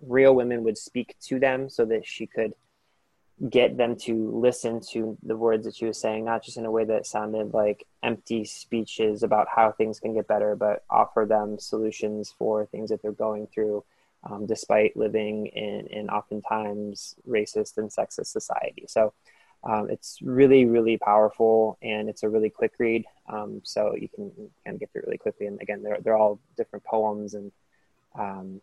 real 0.00 0.34
women 0.34 0.62
would 0.64 0.78
speak 0.78 1.16
to 1.20 1.38
them 1.38 1.68
so 1.68 1.84
that 1.84 2.06
she 2.06 2.26
could 2.26 2.52
get 3.50 3.76
them 3.76 3.96
to 3.96 4.30
listen 4.30 4.80
to 4.80 5.16
the 5.22 5.36
words 5.36 5.66
that 5.66 5.76
she 5.76 5.84
was 5.84 6.00
saying, 6.00 6.24
not 6.24 6.42
just 6.42 6.56
in 6.56 6.64
a 6.64 6.70
way 6.70 6.84
that 6.84 7.06
sounded 7.06 7.52
like 7.52 7.86
empty 8.02 8.44
speeches 8.44 9.22
about 9.22 9.46
how 9.54 9.70
things 9.70 10.00
can 10.00 10.14
get 10.14 10.26
better, 10.26 10.56
but 10.56 10.84
offer 10.88 11.26
them 11.28 11.58
solutions 11.58 12.34
for 12.38 12.64
things 12.66 12.88
that 12.88 13.02
they're 13.02 13.12
going 13.12 13.46
through, 13.46 13.84
um, 14.24 14.46
despite 14.46 14.96
living 14.96 15.46
in, 15.48 15.86
in 15.88 16.08
oftentimes 16.08 17.14
racist 17.28 17.76
and 17.76 17.90
sexist 17.90 18.28
society. 18.28 18.84
So 18.88 19.12
um, 19.66 19.90
it's 19.90 20.18
really, 20.22 20.64
really 20.64 20.96
powerful 20.96 21.76
and 21.82 22.08
it's 22.08 22.22
a 22.22 22.28
really 22.28 22.50
quick 22.50 22.72
read. 22.78 23.04
Um, 23.28 23.60
so 23.64 23.94
you 23.94 24.08
can 24.08 24.30
kind 24.64 24.74
of 24.74 24.80
get 24.80 24.92
through 24.92 25.02
it 25.02 25.06
really 25.06 25.18
quickly. 25.18 25.46
And 25.46 25.60
again, 25.60 25.82
they're, 25.82 25.98
they're 26.00 26.16
all 26.16 26.40
different 26.56 26.84
poems 26.84 27.34
and 27.34 27.50
um, 28.18 28.60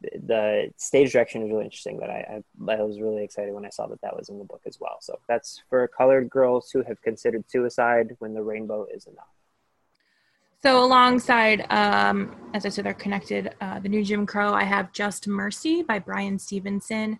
the 0.00 0.70
stage 0.76 1.12
direction 1.12 1.42
is 1.42 1.50
really 1.50 1.64
interesting 1.64 1.98
that 1.98 2.10
I, 2.10 2.42
I, 2.68 2.72
I, 2.72 2.82
was 2.82 3.00
really 3.00 3.24
excited 3.24 3.54
when 3.54 3.64
I 3.64 3.70
saw 3.70 3.86
that 3.86 4.00
that 4.02 4.14
was 4.16 4.28
in 4.28 4.38
the 4.38 4.44
book 4.44 4.60
as 4.66 4.78
well. 4.78 4.98
So 5.00 5.18
that's 5.26 5.62
for 5.70 5.88
colored 5.88 6.28
girls 6.28 6.70
who 6.70 6.82
have 6.82 7.00
considered 7.00 7.44
suicide 7.50 8.14
when 8.18 8.34
the 8.34 8.42
rainbow 8.42 8.86
is 8.92 9.06
enuf. 9.06 9.24
So 10.62 10.82
alongside, 10.82 11.70
um, 11.70 12.34
as 12.52 12.66
I 12.66 12.70
said, 12.70 12.84
they're 12.84 12.94
connected. 12.94 13.54
Uh, 13.60 13.78
the 13.78 13.88
new 13.88 14.04
Jim 14.04 14.26
Crow. 14.26 14.52
I 14.52 14.64
have 14.64 14.92
Just 14.92 15.28
Mercy 15.28 15.82
by 15.82 15.98
Bryan 15.98 16.38
Stevenson. 16.38 17.18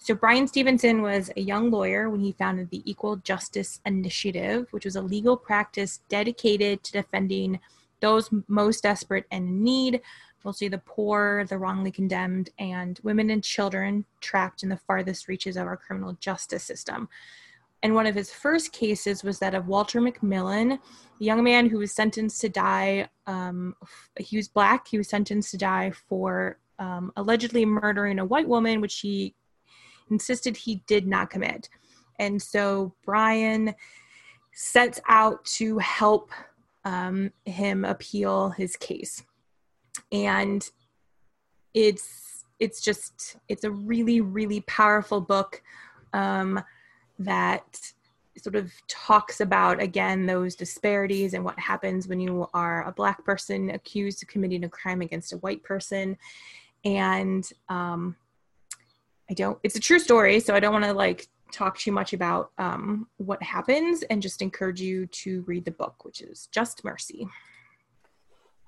So, 0.00 0.14
Bryan 0.14 0.46
Stevenson 0.46 1.02
was 1.02 1.30
a 1.36 1.40
young 1.40 1.70
lawyer 1.70 2.08
when 2.08 2.20
he 2.20 2.32
founded 2.32 2.70
the 2.70 2.88
Equal 2.88 3.16
Justice 3.16 3.80
Initiative, 3.84 4.68
which 4.70 4.84
was 4.84 4.96
a 4.96 5.02
legal 5.02 5.36
practice 5.36 6.00
dedicated 6.08 6.82
to 6.84 6.92
defending 6.92 7.58
those 8.00 8.30
most 8.46 8.84
desperate 8.84 9.26
and 9.32 9.48
in 9.48 9.62
need, 9.64 10.00
mostly 10.44 10.68
the 10.68 10.78
poor, 10.78 11.44
the 11.48 11.58
wrongly 11.58 11.90
condemned, 11.90 12.50
and 12.58 13.00
women 13.02 13.30
and 13.30 13.42
children 13.42 14.04
trapped 14.20 14.62
in 14.62 14.68
the 14.68 14.76
farthest 14.76 15.26
reaches 15.26 15.56
of 15.56 15.66
our 15.66 15.76
criminal 15.76 16.16
justice 16.20 16.62
system. 16.62 17.08
And 17.82 17.94
one 17.94 18.06
of 18.06 18.14
his 18.14 18.32
first 18.32 18.72
cases 18.72 19.22
was 19.22 19.38
that 19.38 19.54
of 19.54 19.68
Walter 19.68 20.00
McMillian, 20.00 20.72
a 20.74 20.78
young 21.24 21.44
man 21.44 21.68
who 21.68 21.78
was 21.78 21.92
sentenced 21.92 22.40
to 22.40 22.48
die. 22.48 23.08
Um, 23.26 23.76
he 24.18 24.36
was 24.36 24.48
black. 24.48 24.88
He 24.88 24.98
was 24.98 25.08
sentenced 25.08 25.52
to 25.52 25.58
die 25.58 25.90
for 25.90 26.58
um, 26.80 27.12
allegedly 27.16 27.64
murdering 27.64 28.18
a 28.18 28.24
white 28.24 28.48
woman, 28.48 28.80
which 28.80 28.98
he 29.00 29.34
insisted 30.10 30.56
he 30.56 30.76
did 30.86 31.06
not 31.06 31.30
commit. 31.30 31.68
And 32.18 32.40
so 32.40 32.94
Bryan 33.04 33.74
sets 34.52 35.00
out 35.08 35.44
to 35.44 35.78
help 35.78 36.30
um, 36.84 37.30
him 37.44 37.84
appeal 37.84 38.50
his 38.50 38.76
case. 38.76 39.22
And 40.10 40.68
it's 41.74 42.44
it's 42.58 42.80
just 42.80 43.36
it's 43.48 43.64
a 43.64 43.70
really 43.70 44.20
really 44.20 44.60
powerful 44.62 45.20
book 45.20 45.62
um, 46.12 46.60
that 47.18 47.92
sort 48.36 48.56
of 48.56 48.72
talks 48.86 49.40
about 49.40 49.82
again 49.82 50.26
those 50.26 50.54
disparities 50.54 51.34
and 51.34 51.44
what 51.44 51.58
happens 51.58 52.06
when 52.06 52.20
you 52.20 52.48
are 52.54 52.86
a 52.86 52.92
black 52.92 53.24
person 53.24 53.70
accused 53.70 54.22
of 54.22 54.28
committing 54.28 54.64
a 54.64 54.68
crime 54.68 55.02
against 55.02 55.32
a 55.32 55.38
white 55.38 55.62
person 55.64 56.16
and 56.84 57.50
um, 57.68 58.14
i 59.30 59.34
don't 59.34 59.58
it's 59.62 59.76
a 59.76 59.80
true 59.80 59.98
story 59.98 60.40
so 60.40 60.54
i 60.54 60.60
don't 60.60 60.72
want 60.72 60.84
to 60.84 60.92
like 60.92 61.26
talk 61.50 61.78
too 61.78 61.92
much 61.92 62.12
about 62.12 62.50
um, 62.58 63.08
what 63.16 63.42
happens 63.42 64.02
and 64.10 64.20
just 64.20 64.42
encourage 64.42 64.82
you 64.82 65.06
to 65.06 65.42
read 65.46 65.64
the 65.64 65.70
book 65.70 66.04
which 66.04 66.20
is 66.20 66.48
just 66.52 66.84
mercy 66.84 67.26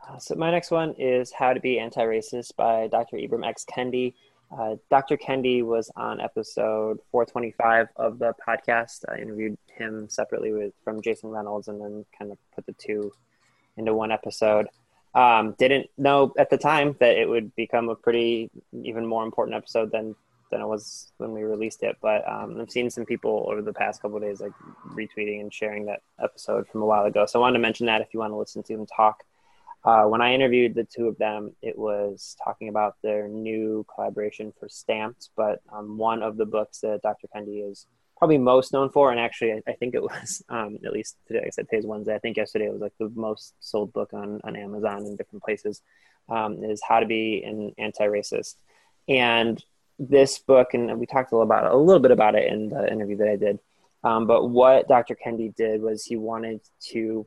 uh, 0.09 0.17
so 0.19 0.35
my 0.35 0.51
next 0.51 0.71
one 0.71 0.95
is 0.99 1.31
how 1.31 1.53
to 1.53 1.61
be 1.61 1.79
anti-racist 1.79 2.57
by 2.57 2.87
dr 2.89 3.17
ibram 3.17 3.47
x 3.47 3.65
kendi 3.71 4.15
uh, 4.57 4.75
Dr. 4.91 5.17
Kendi 5.17 5.65
was 5.65 5.91
on 5.95 6.21
episode 6.21 6.99
425 7.13 7.89
of 7.97 8.19
the 8.19 8.35
podcast. 8.47 9.05
I 9.09 9.19
interviewed 9.19 9.57
him 9.69 10.09
separately 10.09 10.53
with 10.53 10.73
from 10.83 11.01
Jason 11.03 11.31
Reynolds, 11.31 11.69
and 11.69 11.81
then 11.81 12.05
kind 12.19 12.33
of 12.33 12.39
put 12.55 12.67
the 12.67 12.73
two 12.73 13.13
into 13.77 13.95
one 13.95 14.11
episode. 14.11 14.67
Um, 15.15 15.55
didn't 15.59 15.89
know 15.99 16.33
at 16.37 16.51
the 16.51 16.59
time 16.59 16.97
that 16.99 17.17
it 17.17 17.29
would 17.29 17.55
become 17.55 17.89
a 17.89 17.95
pretty 17.95 18.51
even 18.73 19.07
more 19.07 19.25
important 19.25 19.57
episode 19.57 19.93
than 19.93 20.17
than 20.51 20.61
it 20.61 20.67
was 20.67 21.13
when 21.19 21.33
we 21.33 21.43
released 21.43 21.83
it. 21.83 21.97
But 22.01 22.29
um, 22.29 22.61
I've 22.61 22.71
seen 22.71 22.91
some 22.91 23.07
people 23.07 23.47
over 23.51 23.63
the 23.63 23.73
past 23.73 24.03
couple 24.03 24.21
days 24.21 24.41
like 24.41 24.53
retweeting 24.89 25.41
and 25.41 25.53
sharing 25.53 25.87
that 25.87 26.03
episode 26.23 26.69
from 26.69 26.83
a 26.83 26.87
while 26.87 27.05
ago. 27.05 27.27
So 27.27 27.39
I 27.39 27.43
wanted 27.43 27.55
to 27.55 27.63
mention 27.63 27.87
that 27.87 28.01
if 28.01 28.09
you 28.13 28.21
want 28.21 28.33
to 28.33 28.37
listen 28.37 28.63
to 28.65 28.77
them 28.77 28.87
talk. 28.87 29.23
Uh, 29.83 30.05
when 30.05 30.21
I 30.21 30.35
interviewed 30.35 30.75
the 30.75 30.85
two 30.85 31.09
of 31.09 31.17
them, 31.17 31.53
it 31.63 31.79
was 31.79 32.37
talking 32.45 32.69
about 32.69 32.97
their 33.03 33.29
new 33.29 33.87
collaboration 33.95 34.53
for 34.59 34.69
Stamped. 34.69 35.31
But 35.37 35.63
um, 35.73 35.97
one 35.97 36.23
of 36.23 36.37
the 36.37 36.45
books 36.45 36.81
that 36.81 37.01
Dr. 37.03 37.29
Kendi 37.35 37.71
is 37.71 37.87
probably 38.19 38.37
most 38.37 38.75
known 38.75 38.91
for, 38.91 39.11
and 39.11 39.19
actually, 39.19 39.53
I, 39.53 39.63
I 39.69 39.73
think 39.73 39.95
it 39.95 40.03
was 40.03 40.43
um, 40.49 40.79
at 40.85 40.93
least 40.93 41.17
today. 41.27 41.45
I 41.47 41.51
said 41.51 41.67
today's 41.69 41.87
Wednesday. 41.87 42.15
I 42.15 42.19
think 42.19 42.37
yesterday 42.37 42.67
it 42.67 42.73
was 42.73 42.83
like 42.83 42.93
the 42.99 43.11
most 43.15 43.55
sold 43.61 43.93
book 43.93 44.13
on 44.13 44.41
on 44.45 44.55
Amazon 44.55 44.99
and 44.99 45.17
different 45.17 45.43
places. 45.43 45.83
Um, 46.29 46.63
is 46.63 46.81
How 46.87 47.01
to 47.01 47.07
Be 47.07 47.43
an 47.43 47.75
Anti-Racist, 47.77 48.55
and 49.09 49.63
this 50.01 50.39
book, 50.39 50.73
and 50.73 50.99
we 50.99 51.07
talked 51.07 51.31
a 51.31 51.37
little 51.37 51.47
about 51.47 51.67
it, 51.67 51.73
a 51.73 51.77
little 51.77 52.01
bit 52.01 52.11
about 52.11 52.35
it 52.35 52.51
in 52.51 52.71
the 52.71 52.91
interview 52.91 53.17
that 53.19 53.29
I 53.29 53.37
did. 53.37 53.59
Um, 54.03 54.27
but 54.27 54.49
what 54.49 54.89
Dr. 54.89 55.15
Kendi 55.15 55.55
did 55.55 55.83
was 55.83 56.05
he 56.05 56.17
wanted 56.17 56.61
to 56.93 57.27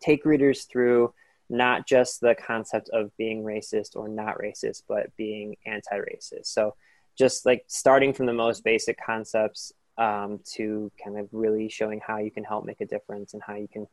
take 0.00 0.24
readers 0.24 0.64
through 0.64 1.14
not 1.48 1.86
just 1.86 2.20
the 2.20 2.34
concept 2.34 2.90
of 2.92 3.16
being 3.16 3.44
racist 3.44 3.94
or 3.94 4.08
not 4.08 4.38
racist, 4.38 4.82
but 4.88 5.14
being 5.16 5.56
anti 5.66 5.96
racist. 5.96 6.46
So, 6.46 6.74
just 7.16 7.46
like 7.46 7.64
starting 7.68 8.12
from 8.12 8.26
the 8.26 8.32
most 8.32 8.64
basic 8.64 8.98
concepts 9.00 9.72
um, 9.98 10.40
to 10.54 10.90
kind 11.02 11.16
of 11.16 11.28
really 11.30 11.68
showing 11.68 12.00
how 12.04 12.18
you 12.18 12.32
can 12.32 12.42
help 12.42 12.64
make 12.64 12.80
a 12.80 12.86
difference 12.86 13.34
and 13.34 13.42
how 13.46 13.54
you 13.54 13.68
can 13.68 13.86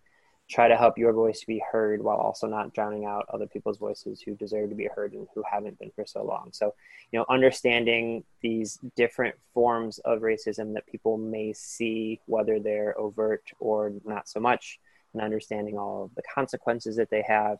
try 0.51 0.67
to 0.67 0.75
help 0.75 0.97
your 0.97 1.13
voice 1.13 1.43
be 1.45 1.63
heard 1.71 2.03
while 2.03 2.17
also 2.17 2.45
not 2.45 2.73
drowning 2.73 3.05
out 3.05 3.25
other 3.33 3.47
people's 3.47 3.77
voices 3.77 4.21
who 4.21 4.35
deserve 4.35 4.69
to 4.69 4.75
be 4.75 4.89
heard 4.93 5.13
and 5.13 5.25
who 5.33 5.41
haven't 5.49 5.79
been 5.79 5.91
for 5.95 6.05
so 6.05 6.23
long. 6.23 6.49
So, 6.51 6.73
you 7.11 7.17
know, 7.17 7.25
understanding 7.29 8.25
these 8.41 8.77
different 8.97 9.35
forms 9.53 9.99
of 9.99 10.19
racism 10.19 10.73
that 10.73 10.85
people 10.87 11.17
may 11.17 11.53
see, 11.53 12.19
whether 12.25 12.59
they're 12.59 12.99
overt 12.99 13.43
or 13.59 13.93
not 14.03 14.27
so 14.27 14.41
much, 14.41 14.77
and 15.13 15.21
understanding 15.21 15.77
all 15.77 16.03
of 16.03 16.15
the 16.15 16.23
consequences 16.35 16.97
that 16.97 17.09
they 17.09 17.23
have. 17.25 17.57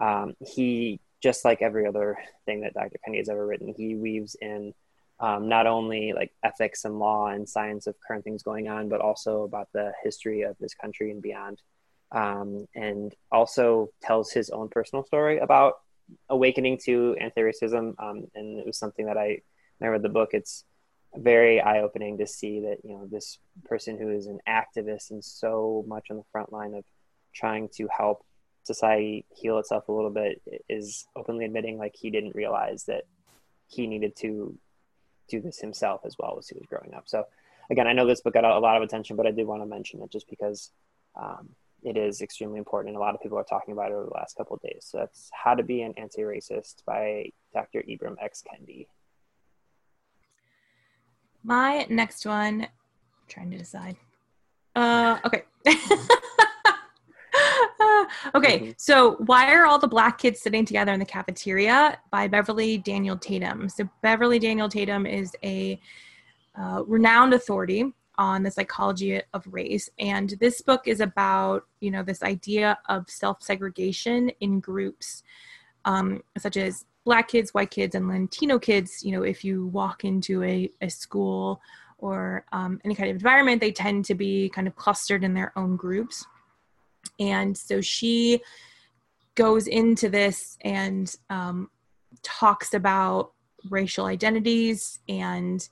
Um, 0.00 0.34
he, 0.40 0.98
just 1.22 1.44
like 1.44 1.62
every 1.62 1.86
other 1.86 2.18
thing 2.44 2.62
that 2.62 2.74
Dr. 2.74 2.98
Kendi 3.06 3.18
has 3.18 3.28
ever 3.28 3.46
written, 3.46 3.72
he 3.76 3.94
weaves 3.94 4.36
in 4.42 4.74
um, 5.20 5.48
not 5.48 5.66
only 5.66 6.12
like 6.12 6.32
ethics 6.42 6.84
and 6.84 6.98
law 6.98 7.28
and 7.28 7.48
science 7.48 7.86
of 7.86 7.94
current 8.06 8.24
things 8.24 8.42
going 8.42 8.68
on, 8.68 8.88
but 8.88 9.00
also 9.00 9.44
about 9.44 9.68
the 9.72 9.92
history 10.02 10.42
of 10.42 10.56
this 10.58 10.74
country 10.74 11.12
and 11.12 11.22
beyond. 11.22 11.62
Um, 12.12 12.66
and 12.74 13.12
also 13.32 13.90
tells 14.00 14.30
his 14.30 14.50
own 14.50 14.68
personal 14.68 15.04
story 15.04 15.38
about 15.38 15.74
awakening 16.28 16.78
to 16.84 17.16
anti-racism. 17.20 17.94
Um, 17.98 18.28
and 18.34 18.58
it 18.58 18.66
was 18.66 18.78
something 18.78 19.06
that 19.06 19.18
I, 19.18 19.40
when 19.78 19.88
I 19.88 19.92
read 19.92 20.02
the 20.02 20.08
book. 20.08 20.30
It's 20.32 20.64
very 21.14 21.60
eye 21.60 21.80
opening 21.80 22.18
to 22.18 22.26
see 22.26 22.60
that 22.60 22.78
you 22.84 22.90
know 22.90 23.06
this 23.06 23.38
person 23.64 23.98
who 23.98 24.10
is 24.10 24.26
an 24.26 24.38
activist 24.46 25.10
and 25.10 25.24
so 25.24 25.84
much 25.86 26.10
on 26.10 26.16
the 26.16 26.24
front 26.30 26.52
line 26.52 26.74
of 26.74 26.84
trying 27.34 27.68
to 27.68 27.88
help 27.96 28.24
society 28.64 29.24
heal 29.34 29.58
itself 29.58 29.88
a 29.88 29.92
little 29.92 30.10
bit 30.10 30.42
is 30.68 31.06
openly 31.14 31.44
admitting 31.44 31.78
like 31.78 31.94
he 31.94 32.10
didn't 32.10 32.34
realize 32.34 32.84
that 32.84 33.04
he 33.68 33.86
needed 33.86 34.14
to 34.16 34.56
do 35.28 35.40
this 35.40 35.60
himself 35.60 36.00
as 36.04 36.16
well 36.18 36.36
as 36.38 36.48
he 36.48 36.56
was 36.56 36.66
growing 36.66 36.92
up. 36.94 37.04
So 37.06 37.24
again, 37.70 37.86
I 37.86 37.92
know 37.92 38.06
this 38.06 38.20
book 38.20 38.34
got 38.34 38.44
a 38.44 38.58
lot 38.58 38.76
of 38.76 38.82
attention, 38.82 39.16
but 39.16 39.26
I 39.26 39.30
did 39.30 39.46
want 39.46 39.62
to 39.62 39.66
mention 39.66 40.02
it 40.02 40.10
just 40.10 40.28
because 40.28 40.70
um, 41.14 41.50
it 41.82 41.96
is 41.96 42.20
extremely 42.20 42.58
important 42.58 42.90
and 42.90 42.96
a 42.96 43.00
lot 43.00 43.14
of 43.14 43.20
people 43.20 43.38
are 43.38 43.44
talking 43.44 43.72
about 43.72 43.90
it 43.90 43.94
over 43.94 44.04
the 44.06 44.14
last 44.14 44.36
couple 44.36 44.56
of 44.56 44.62
days. 44.62 44.86
So 44.90 44.98
that's 44.98 45.30
How 45.32 45.54
to 45.54 45.62
Be 45.62 45.82
an 45.82 45.94
Anti-Racist 45.96 46.84
by 46.86 47.30
Dr. 47.52 47.84
Ibram 47.88 48.16
X. 48.20 48.42
Kendi. 48.42 48.86
My 51.44 51.86
next 51.88 52.26
one, 52.26 52.62
I'm 52.62 52.68
trying 53.28 53.50
to 53.52 53.58
decide. 53.58 53.96
Uh, 54.74 55.18
okay. 55.24 55.44
okay, 58.34 58.58
mm-hmm. 58.58 58.70
so 58.76 59.12
why 59.26 59.54
are 59.54 59.64
all 59.64 59.78
the 59.78 59.88
black 59.88 60.18
kids 60.18 60.40
sitting 60.40 60.64
together 60.64 60.92
in 60.92 60.98
the 60.98 61.06
cafeteria 61.06 61.98
by 62.10 62.26
Beverly 62.26 62.78
Daniel 62.78 63.16
Tatum? 63.16 63.68
So 63.68 63.88
Beverly 64.02 64.38
Daniel 64.38 64.68
Tatum 64.68 65.06
is 65.06 65.36
a 65.44 65.80
uh, 66.58 66.82
renowned 66.86 67.34
authority 67.34 67.92
on 68.18 68.42
the 68.42 68.50
psychology 68.50 69.20
of 69.34 69.46
race, 69.50 69.88
and 69.98 70.30
this 70.40 70.60
book 70.60 70.86
is 70.86 71.00
about 71.00 71.66
you 71.80 71.90
know 71.90 72.02
this 72.02 72.22
idea 72.22 72.78
of 72.88 73.08
self 73.08 73.42
segregation 73.42 74.30
in 74.40 74.60
groups, 74.60 75.22
um, 75.84 76.22
such 76.38 76.56
as 76.56 76.84
black 77.06 77.28
kids, 77.28 77.54
white 77.54 77.70
kids, 77.70 77.94
and 77.94 78.08
Latino 78.08 78.58
kids, 78.58 79.02
you 79.04 79.12
know, 79.12 79.22
if 79.22 79.44
you 79.44 79.68
walk 79.68 80.04
into 80.04 80.42
a, 80.42 80.68
a 80.82 80.90
school 80.90 81.62
or 81.98 82.44
um, 82.52 82.80
any 82.84 82.94
kind 82.94 83.08
of 83.08 83.16
environment, 83.16 83.60
they 83.60 83.72
tend 83.72 84.04
to 84.04 84.14
be 84.14 84.50
kind 84.50 84.66
of 84.66 84.74
clustered 84.74 85.24
in 85.24 85.32
their 85.32 85.52
own 85.56 85.76
groups. 85.76 86.26
And 87.18 87.56
so 87.56 87.80
she 87.80 88.42
goes 89.36 89.68
into 89.68 90.08
this 90.08 90.58
and 90.62 91.14
um, 91.30 91.70
talks 92.22 92.74
about 92.74 93.32
racial 93.70 94.06
identities 94.06 94.98
and 95.08 95.66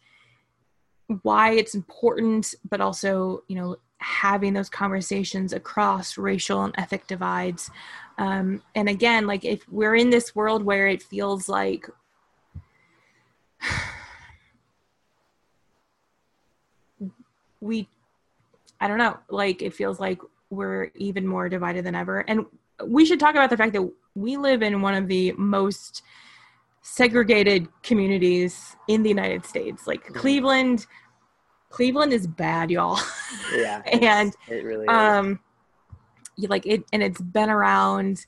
why 1.22 1.52
it's 1.52 1.74
important, 1.74 2.54
but 2.68 2.80
also, 2.80 3.42
you 3.48 3.56
know, 3.56 3.76
having 3.98 4.52
those 4.52 4.68
conversations 4.68 5.52
across 5.52 6.18
racial 6.18 6.64
and 6.64 6.74
ethnic 6.76 7.06
divides. 7.06 7.70
Um, 8.18 8.62
and 8.76 8.88
again 8.88 9.26
like 9.26 9.44
if 9.44 9.68
we're 9.68 9.96
in 9.96 10.10
this 10.10 10.36
world 10.36 10.62
where 10.62 10.86
it 10.86 11.02
feels 11.02 11.48
like 11.48 11.88
we 17.60 17.88
i 18.80 18.86
don't 18.86 18.98
know 18.98 19.18
like 19.30 19.62
it 19.62 19.74
feels 19.74 19.98
like 19.98 20.20
we're 20.54 20.90
even 20.94 21.26
more 21.26 21.48
divided 21.48 21.84
than 21.84 21.94
ever. 21.94 22.20
And 22.20 22.46
we 22.84 23.04
should 23.04 23.20
talk 23.20 23.34
about 23.34 23.50
the 23.50 23.56
fact 23.56 23.72
that 23.74 23.90
we 24.14 24.36
live 24.36 24.62
in 24.62 24.80
one 24.80 24.94
of 24.94 25.08
the 25.08 25.32
most 25.32 26.02
segregated 26.86 27.66
communities 27.82 28.76
in 28.88 29.02
the 29.02 29.08
united 29.08 29.44
states 29.44 29.86
like 29.86 30.04
mm-hmm. 30.04 30.14
cleveland 30.14 30.86
cleveland 31.74 32.12
is 32.12 32.26
bad 32.26 32.70
y'all. 32.70 32.98
Yeah. 33.52 33.82
And 34.00 34.32
it 34.48 34.64
really 34.64 34.86
um 34.86 35.40
like 36.38 36.66
it 36.66 36.84
and 36.92 37.02
it's 37.02 37.20
been 37.20 37.50
around 37.50 38.24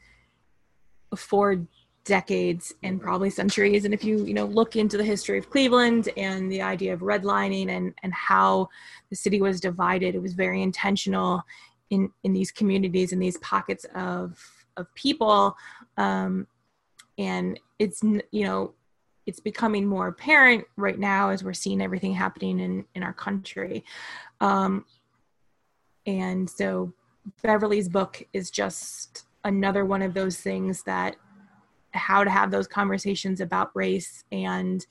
for 1.16 1.64
decades 2.04 2.74
and 2.82 3.00
probably 3.00 3.30
centuries. 3.30 3.84
And 3.84 3.94
if 3.94 4.02
you 4.02 4.24
you 4.24 4.34
know 4.34 4.46
look 4.46 4.74
into 4.74 4.96
the 4.96 5.04
history 5.04 5.38
of 5.38 5.48
cleveland 5.48 6.08
and 6.16 6.50
the 6.50 6.60
idea 6.60 6.92
of 6.92 7.00
redlining 7.00 7.68
and 7.70 7.94
and 8.02 8.12
how 8.12 8.68
the 9.10 9.16
city 9.16 9.40
was 9.40 9.60
divided 9.60 10.16
it 10.16 10.22
was 10.22 10.34
very 10.34 10.60
intentional 10.60 11.42
in 11.90 12.10
in 12.24 12.32
these 12.32 12.50
communities 12.50 13.12
and 13.12 13.22
these 13.22 13.38
pockets 13.38 13.86
of 13.94 14.44
of 14.76 14.92
people 14.94 15.56
um 15.98 16.48
and 17.18 17.58
it's 17.78 18.02
you 18.02 18.44
know 18.44 18.74
it's 19.26 19.40
becoming 19.40 19.86
more 19.86 20.08
apparent 20.08 20.64
right 20.76 20.98
now 20.98 21.30
as 21.30 21.42
we're 21.42 21.52
seeing 21.52 21.82
everything 21.82 22.12
happening 22.12 22.60
in 22.60 22.84
in 22.94 23.02
our 23.02 23.12
country 23.12 23.84
um 24.40 24.84
and 26.06 26.48
so 26.48 26.92
Beverly's 27.42 27.88
book 27.88 28.22
is 28.32 28.50
just 28.50 29.26
another 29.44 29.84
one 29.84 30.02
of 30.02 30.14
those 30.14 30.36
things 30.36 30.82
that 30.84 31.16
how 31.92 32.22
to 32.22 32.30
have 32.30 32.50
those 32.50 32.68
conversations 32.68 33.40
about 33.40 33.70
race 33.74 34.24
and 34.30 34.86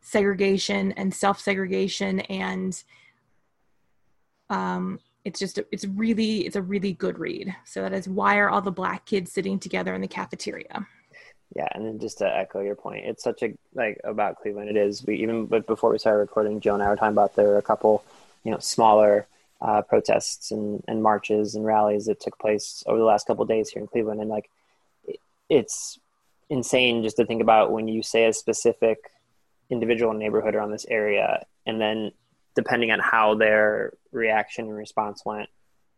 segregation 0.00 0.92
and 0.92 1.14
self 1.14 1.40
segregation 1.40 2.20
and 2.20 2.84
um, 4.50 5.00
it's 5.24 5.38
just 5.38 5.58
it's 5.72 5.86
really 5.86 6.40
it's 6.40 6.56
a 6.56 6.62
really 6.62 6.92
good 6.92 7.18
read. 7.18 7.54
So 7.64 7.80
that 7.80 7.94
is 7.94 8.08
why 8.08 8.36
are 8.36 8.50
all 8.50 8.60
the 8.60 8.70
black 8.70 9.06
kids 9.06 9.32
sitting 9.32 9.58
together 9.58 9.94
in 9.94 10.02
the 10.02 10.08
cafeteria? 10.08 10.86
Yeah, 11.54 11.68
and 11.72 11.86
then 11.86 12.00
just 12.00 12.18
to 12.18 12.26
echo 12.26 12.60
your 12.60 12.74
point, 12.74 13.04
it's 13.04 13.22
such 13.22 13.42
a 13.42 13.54
like 13.74 14.00
about 14.02 14.40
Cleveland. 14.40 14.70
It 14.70 14.76
is. 14.76 15.04
We 15.06 15.16
even 15.16 15.46
but 15.46 15.66
before 15.66 15.90
we 15.90 15.98
started 15.98 16.18
recording, 16.18 16.60
Joe 16.60 16.74
and 16.74 16.82
I 16.82 16.88
were 16.88 16.96
talking 16.96 17.12
about 17.12 17.36
there 17.36 17.46
were 17.46 17.58
a 17.58 17.62
couple, 17.62 18.04
you 18.42 18.50
know, 18.50 18.58
smaller 18.58 19.26
uh, 19.60 19.82
protests 19.82 20.50
and, 20.50 20.82
and 20.88 21.02
marches 21.02 21.54
and 21.54 21.64
rallies 21.64 22.06
that 22.06 22.20
took 22.20 22.38
place 22.38 22.82
over 22.86 22.98
the 22.98 23.04
last 23.04 23.26
couple 23.26 23.44
days 23.44 23.70
here 23.70 23.80
in 23.80 23.86
Cleveland, 23.86 24.20
and 24.20 24.28
like 24.28 24.50
it's 25.48 25.98
insane 26.50 27.02
just 27.02 27.16
to 27.16 27.24
think 27.24 27.40
about 27.40 27.70
when 27.70 27.86
you 27.86 28.02
say 28.02 28.26
a 28.26 28.32
specific 28.32 29.10
individual 29.70 30.12
neighborhood 30.12 30.56
around 30.56 30.72
this 30.72 30.86
area, 30.88 31.46
and 31.66 31.80
then 31.80 32.10
depending 32.56 32.90
on 32.90 32.98
how 32.98 33.34
their 33.34 33.92
reaction 34.10 34.66
and 34.66 34.76
response 34.76 35.24
went 35.24 35.48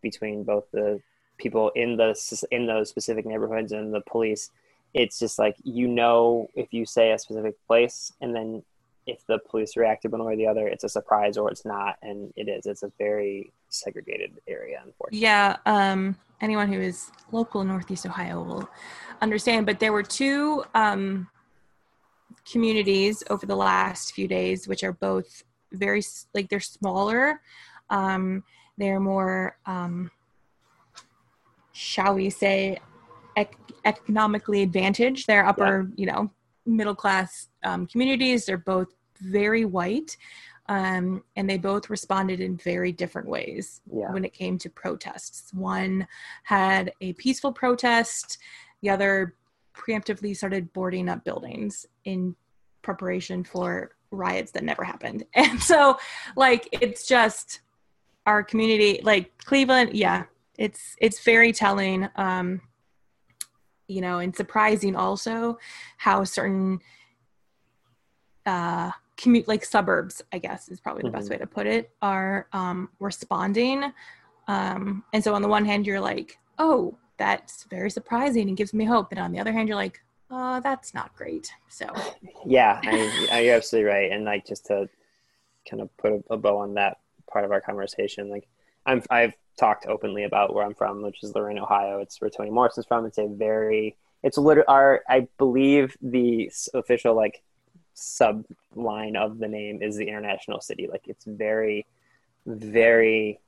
between 0.02 0.44
both 0.44 0.70
the 0.72 1.00
people 1.38 1.70
in 1.70 1.96
the 1.96 2.46
in 2.50 2.66
those 2.66 2.90
specific 2.90 3.24
neighborhoods 3.24 3.72
and 3.72 3.94
the 3.94 4.00
police 4.02 4.50
it's 4.96 5.18
just 5.18 5.38
like 5.38 5.56
you 5.62 5.86
know 5.86 6.48
if 6.54 6.72
you 6.72 6.86
say 6.86 7.12
a 7.12 7.18
specific 7.18 7.54
place 7.66 8.12
and 8.22 8.34
then 8.34 8.62
if 9.06 9.24
the 9.28 9.38
police 9.48 9.76
reacted 9.76 10.10
one 10.10 10.24
way 10.24 10.32
or 10.32 10.36
the 10.36 10.46
other 10.46 10.66
it's 10.66 10.84
a 10.84 10.88
surprise 10.88 11.36
or 11.36 11.50
it's 11.50 11.64
not 11.64 11.96
and 12.02 12.32
it 12.34 12.48
is. 12.48 12.66
It's 12.66 12.82
a 12.82 12.90
very 12.98 13.52
segregated 13.68 14.40
area 14.48 14.80
unfortunately. 14.84 15.20
Yeah 15.20 15.56
um 15.66 16.16
anyone 16.40 16.72
who 16.72 16.80
is 16.80 17.10
local 17.30 17.60
in 17.60 17.68
northeast 17.68 18.06
ohio 18.06 18.42
will 18.42 18.68
understand 19.20 19.66
but 19.66 19.78
there 19.78 19.92
were 19.92 20.02
two 20.02 20.64
um 20.74 21.28
communities 22.50 23.22
over 23.28 23.44
the 23.44 23.56
last 23.56 24.14
few 24.14 24.26
days 24.26 24.66
which 24.66 24.82
are 24.82 24.92
both 24.92 25.44
very 25.72 26.02
like 26.34 26.48
they're 26.48 26.60
smaller 26.60 27.40
um 27.90 28.42
they're 28.78 29.00
more 29.00 29.58
um 29.66 30.10
shall 31.72 32.14
we 32.14 32.30
say 32.30 32.78
ec- 33.36 33.56
economically 33.84 34.62
advantaged 34.62 35.26
they're 35.26 35.46
upper 35.46 35.88
yeah. 35.88 35.94
you 35.96 36.06
know 36.06 36.30
middle 36.66 36.94
class 36.94 37.48
um, 37.64 37.86
communities 37.86 38.46
they're 38.46 38.58
both 38.58 38.88
very 39.20 39.64
white 39.64 40.16
um, 40.68 41.22
and 41.36 41.48
they 41.48 41.58
both 41.58 41.88
responded 41.88 42.40
in 42.40 42.56
very 42.56 42.90
different 42.90 43.28
ways 43.28 43.82
yeah. 43.92 44.10
when 44.10 44.24
it 44.24 44.32
came 44.32 44.58
to 44.58 44.68
protests 44.68 45.52
one 45.54 46.06
had 46.42 46.92
a 47.00 47.12
peaceful 47.14 47.52
protest 47.52 48.38
the 48.82 48.90
other 48.90 49.34
preemptively 49.76 50.36
started 50.36 50.72
boarding 50.72 51.08
up 51.08 51.22
buildings 51.24 51.86
in 52.04 52.34
preparation 52.82 53.44
for 53.44 53.90
riots 54.10 54.52
that 54.52 54.64
never 54.64 54.84
happened. 54.84 55.24
And 55.34 55.62
so 55.62 55.98
like 56.36 56.68
it's 56.72 57.06
just 57.06 57.60
our 58.26 58.42
community 58.42 59.00
like 59.02 59.36
Cleveland, 59.38 59.90
yeah, 59.94 60.24
it's 60.58 60.96
it's 60.98 61.22
very 61.22 61.52
telling 61.52 62.08
um 62.16 62.60
you 63.88 64.00
know, 64.00 64.18
and 64.18 64.34
surprising 64.34 64.96
also 64.96 65.58
how 65.96 66.24
certain 66.24 66.80
uh 68.44 68.90
commute 69.16 69.48
like 69.48 69.64
suburbs, 69.64 70.22
I 70.32 70.38
guess 70.38 70.68
is 70.68 70.80
probably 70.80 71.02
the 71.02 71.08
mm-hmm. 71.08 71.18
best 71.18 71.30
way 71.30 71.38
to 71.38 71.46
put 71.46 71.66
it, 71.66 71.90
are 72.02 72.46
um 72.52 72.90
responding. 73.00 73.92
Um 74.48 75.04
and 75.12 75.22
so 75.22 75.34
on 75.34 75.42
the 75.42 75.48
one 75.48 75.64
hand 75.64 75.86
you're 75.86 76.00
like, 76.00 76.38
"Oh, 76.58 76.96
that's 77.18 77.64
very 77.64 77.90
surprising 77.90 78.48
and 78.48 78.56
gives 78.56 78.74
me 78.74 78.84
hope." 78.84 79.12
And 79.12 79.20
on 79.20 79.32
the 79.32 79.40
other 79.40 79.52
hand 79.52 79.68
you're 79.68 79.76
like, 79.76 80.00
uh, 80.30 80.60
that's 80.60 80.94
not 80.94 81.14
great. 81.14 81.52
So, 81.68 81.86
yeah, 82.44 82.80
I, 82.82 83.28
I, 83.32 83.40
you're 83.40 83.56
absolutely 83.56 83.90
right. 83.90 84.10
And 84.10 84.24
like, 84.24 84.46
just 84.46 84.66
to 84.66 84.88
kind 85.68 85.80
of 85.80 85.96
put 85.96 86.12
a, 86.12 86.34
a, 86.34 86.36
bow 86.36 86.58
on 86.58 86.74
that 86.74 86.98
part 87.30 87.44
of 87.44 87.52
our 87.52 87.60
conversation, 87.60 88.28
like, 88.28 88.48
I'm, 88.86 89.02
I've 89.10 89.34
talked 89.58 89.86
openly 89.86 90.24
about 90.24 90.54
where 90.54 90.64
I'm 90.64 90.74
from, 90.74 91.02
which 91.02 91.22
is 91.22 91.34
Lorain, 91.34 91.58
Ohio. 91.58 91.98
It's 92.00 92.20
where 92.20 92.30
Toni 92.30 92.50
Morrison's 92.50 92.86
from. 92.86 93.04
It's 93.04 93.18
a 93.18 93.26
very, 93.26 93.96
it's 94.22 94.38
literally 94.38 94.66
our, 94.68 95.02
I 95.08 95.28
believe 95.38 95.96
the 96.00 96.50
official 96.74 97.14
like 97.14 97.42
sub 97.94 98.44
line 98.74 99.16
of 99.16 99.38
the 99.38 99.48
name 99.48 99.82
is 99.82 99.96
the 99.96 100.06
international 100.06 100.60
city. 100.60 100.88
Like, 100.90 101.08
it's 101.08 101.24
very, 101.24 101.86
very, 102.46 103.40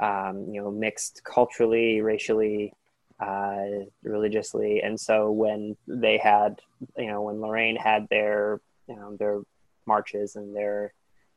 um, 0.00 0.46
you 0.52 0.60
know, 0.62 0.70
mixed 0.70 1.22
culturally, 1.24 2.00
racially, 2.00 2.72
uh, 3.20 3.64
religiously. 4.02 4.80
And 4.82 4.98
so 4.98 5.30
when 5.30 5.76
they 5.86 6.18
had, 6.18 6.60
you 6.96 7.08
know, 7.08 7.22
when 7.22 7.40
Lorain 7.40 7.76
had 7.76 8.08
their, 8.08 8.60
you 8.88 8.96
know, 8.96 9.16
their 9.16 9.40
marches 9.86 10.36
and 10.36 10.54
their 10.54 10.92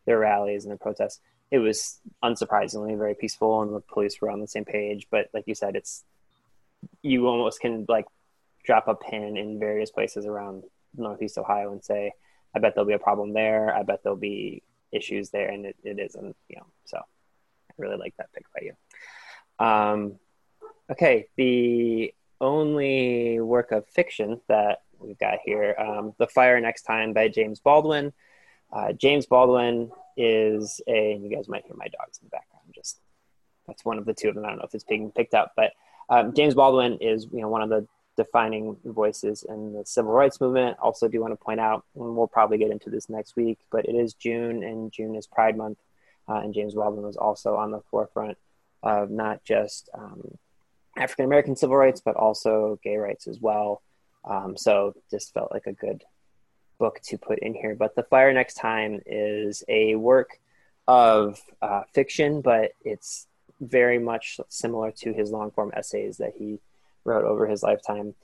their 0.06 0.20
rallies 0.20 0.64
and 0.64 0.72
their 0.72 0.78
protests, 0.78 1.20
it 1.52 1.60
was 1.60 2.00
unsurprisingly 2.24 2.98
very 2.98 3.14
peaceful, 3.14 3.62
and 3.62 3.76
the 3.76 3.82
police 3.82 4.20
were 4.22 4.32
on 4.32 4.42
the 4.42 4.48
same 4.48 4.66
page. 4.66 5.08
But 5.12 5.30
like 5.34 5.44
you 5.48 5.56
said, 5.56 5.76
it's 5.76 6.04
you 7.04 7.28
almost 7.28 7.60
can 7.60 7.86
like 7.88 8.06
drop 8.64 8.88
a 8.88 8.96
pin 8.96 9.38
in 9.38 9.60
various 9.60 9.92
places 9.92 10.26
around 10.26 10.64
Northeast 10.96 11.38
Ohio 11.38 11.72
and 11.72 11.84
say, 11.84 12.14
I 12.56 12.60
bet 12.60 12.74
there'll 12.74 12.88
be 12.88 12.94
a 12.94 13.00
problem 13.00 13.34
there. 13.34 13.76
I 13.76 13.84
bet 13.84 14.02
there'll 14.04 14.18
be 14.18 14.64
issues 14.92 15.30
there, 15.30 15.50
and 15.50 15.66
it, 15.66 15.76
it 15.84 16.00
isn't. 16.00 16.36
You 16.50 16.58
know, 16.58 16.68
so 16.86 16.98
I 16.98 17.74
really 17.78 17.98
like 17.98 18.16
that 18.18 18.34
pick 18.34 18.46
by 18.54 18.62
you. 18.62 19.66
Um, 19.66 20.20
Okay, 20.92 21.30
the 21.38 22.14
only 22.42 23.40
work 23.40 23.72
of 23.72 23.88
fiction 23.88 24.42
that 24.50 24.82
we've 25.00 25.18
got 25.18 25.40
here, 25.46 25.74
um, 25.80 26.14
The 26.18 26.28
Fire 26.28 26.60
Next 26.60 26.82
Time 26.82 27.14
by 27.14 27.30
James 27.30 27.62
Baldwin. 27.62 28.12
Uh, 28.74 28.92
James 28.92 29.26
Baldwin 29.26 29.90
is 30.18 30.82
a, 30.88 31.14
and 31.14 31.24
you 31.24 31.36
guys 31.36 31.48
might 31.48 31.66
hear 31.66 31.76
my 31.76 31.88
dogs 31.88 32.20
in 32.22 32.28
the 32.28 32.32
background, 32.32 32.66
just 32.74 33.00
that's 33.68 33.86
one 33.86 33.98
of 33.98 34.06
the 34.06 34.14
two 34.14 34.30
of 34.30 34.36
them. 34.36 34.46
I 34.46 34.50
don't 34.50 34.58
know 34.58 34.66
if 34.66 34.76
it's 34.76 34.84
being 34.84 35.12
picked 35.12 35.34
up, 35.34 35.54
but 35.56 35.74
um, 36.10 36.34
James 36.34 36.56
Baldwin 36.56 36.98
is, 37.00 37.28
you 37.32 37.42
know, 37.42 37.48
one 37.48 37.62
of 37.62 37.70
the 37.70 37.88
defining 38.18 38.76
voices 38.84 39.46
in 39.48 39.74
the 39.74 39.86
civil 39.86 40.12
rights 40.12 40.42
movement. 40.42 40.78
Also, 40.82 41.08
do 41.08 41.22
want 41.22 41.32
to 41.32 41.44
point 41.44 41.60
out, 41.60 41.86
and 41.96 42.16
we'll 42.16 42.28
probably 42.28 42.58
get 42.58 42.72
into 42.72 42.90
this 42.90 43.10
next 43.10 43.36
week, 43.36 43.60
but 43.72 43.86
it 43.86 43.96
is 43.96 44.14
June, 44.14 44.64
and 44.64 44.92
June 44.92 45.16
is 45.16 45.28
Pride 45.28 45.56
Month, 45.56 45.78
uh, 46.28 46.36
and 46.36 46.54
James 46.54 46.74
Baldwin 46.74 47.06
was 47.06 47.18
also 47.18 47.56
on 47.56 47.72
the 47.72 47.82
forefront 47.90 48.38
of 48.84 49.10
not 49.10 49.44
just 49.44 49.90
um, 49.94 50.38
African 50.98 51.26
American 51.26 51.56
civil 51.56 51.78
rights, 51.78 52.02
but 52.04 52.16
also 52.16 52.80
gay 52.84 52.98
rights 52.98 53.28
as 53.28 53.40
well. 53.40 53.82
Um, 54.26 54.58
so 54.58 54.94
just 55.10 55.34
felt 55.34 55.52
like 55.52 55.66
a 55.68 55.74
good 55.74 56.04
book 56.82 57.00
to 57.04 57.18
put 57.18 57.38
in 57.40 57.54
here. 57.54 57.76
But 57.76 57.96
The 57.96 58.08
Fire 58.12 58.34
Next 58.34 58.56
Time 58.56 59.02
is 59.06 59.64
a 59.70 59.96
work 59.96 60.40
of 60.88 61.40
uh, 61.62 61.84
fiction, 61.94 62.42
but 62.42 62.72
it's 62.84 63.28
very 63.60 64.00
much 64.00 64.40
similar 64.50 64.92
to 65.04 65.14
his 65.14 65.30
long 65.30 65.52
form 65.52 65.72
essays 65.76 66.18
that 66.18 66.34
he 66.36 66.60
wrote 67.06 67.24
over 67.24 67.46
his 67.46 67.62
lifetime. 67.62 68.16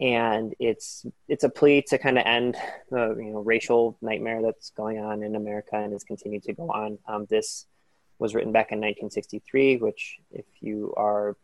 And 0.00 0.54
it's 0.58 1.06
it's 1.28 1.44
a 1.44 1.50
plea 1.58 1.82
to 1.88 1.98
kind 1.98 2.18
of 2.18 2.24
end 2.26 2.56
the 2.90 3.14
you 3.18 3.32
know 3.32 3.40
racial 3.40 3.96
nightmare 4.00 4.40
that's 4.42 4.70
going 4.70 4.98
on 4.98 5.22
in 5.22 5.36
America 5.36 5.76
and 5.76 5.92
has 5.92 6.04
continued 6.04 6.44
to 6.44 6.54
go 6.54 6.70
on. 6.70 6.98
Um, 7.06 7.26
this 7.28 7.66
was 8.18 8.34
written 8.34 8.52
back 8.52 8.72
in 8.72 8.78
1963, 8.78 9.76
which, 9.76 10.18
if 10.30 10.46
you 10.60 10.94
are 10.96 11.36